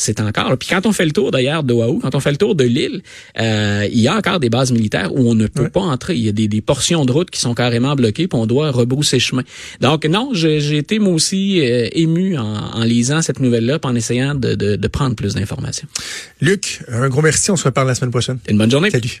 c'est 0.00 0.20
encore. 0.20 0.56
Puis 0.56 0.68
quand 0.68 0.86
on 0.86 0.92
fait 0.92 1.04
le 1.06 1.10
tour 1.10 1.32
d'ailleurs 1.32 1.64
d'Oahu, 1.64 1.98
quand 2.00 2.14
on 2.14 2.20
fait 2.20 2.30
le 2.30 2.36
tour 2.36 2.54
de 2.54 2.62
l'île, 2.62 3.02
euh, 3.40 3.84
il 3.90 3.98
y 3.98 4.06
a 4.06 4.14
encore 4.16 4.38
des 4.38 4.48
bases 4.48 4.70
militaires 4.70 5.12
où 5.12 5.28
on 5.28 5.34
ne 5.34 5.48
peut 5.48 5.70
pas 5.70 5.80
entrer. 5.80 6.14
Il 6.14 6.22
y 6.24 6.28
a 6.28 6.32
des, 6.32 6.46
des 6.46 6.60
portions 6.60 7.04
de 7.04 7.10
route 7.10 7.30
qui 7.30 7.40
sont 7.40 7.52
carrément 7.52 7.96
bloquées, 7.96 8.28
puis 8.28 8.38
on 8.38 8.46
doit 8.46 8.70
rebrousser 8.70 9.18
chemin. 9.18 9.42
Donc 9.80 10.04
non, 10.04 10.30
j'ai 10.34 10.76
été 10.76 11.00
moi 11.00 11.12
aussi 11.14 11.60
euh, 11.62 11.88
ému 11.90 12.38
en, 12.38 12.44
en 12.44 12.84
lisant 12.84 13.22
cette 13.22 13.40
nouvelle-là, 13.40 13.80
en 13.82 13.94
essayant 13.96 14.36
de, 14.36 14.54
de, 14.54 14.76
de 14.76 14.88
prendre 14.88 15.16
plus 15.16 15.34
d'informations. 15.34 15.88
Luc, 16.40 16.84
un 16.86 17.08
gros 17.08 17.22
merci. 17.22 17.50
On 17.50 17.56
se 17.56 17.64
reparle 17.64 17.88
la 17.88 17.96
semaine 17.96 18.12
prochaine. 18.12 18.38
Une 18.48 18.56
bonne 18.56 18.70
journée. 18.70 18.90
Salut. 18.90 19.20